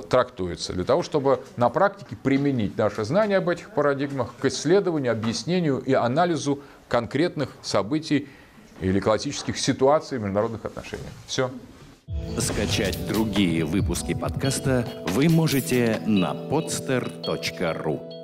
[0.09, 5.79] трактуются, для того, чтобы на практике применить наши знания об этих парадигмах к исследованию, объяснению
[5.79, 8.27] и анализу конкретных событий
[8.81, 11.11] или классических ситуаций в международных отношениях.
[11.27, 11.51] Все.
[12.39, 18.16] Скачать другие выпуски подкаста вы можете на podster.ru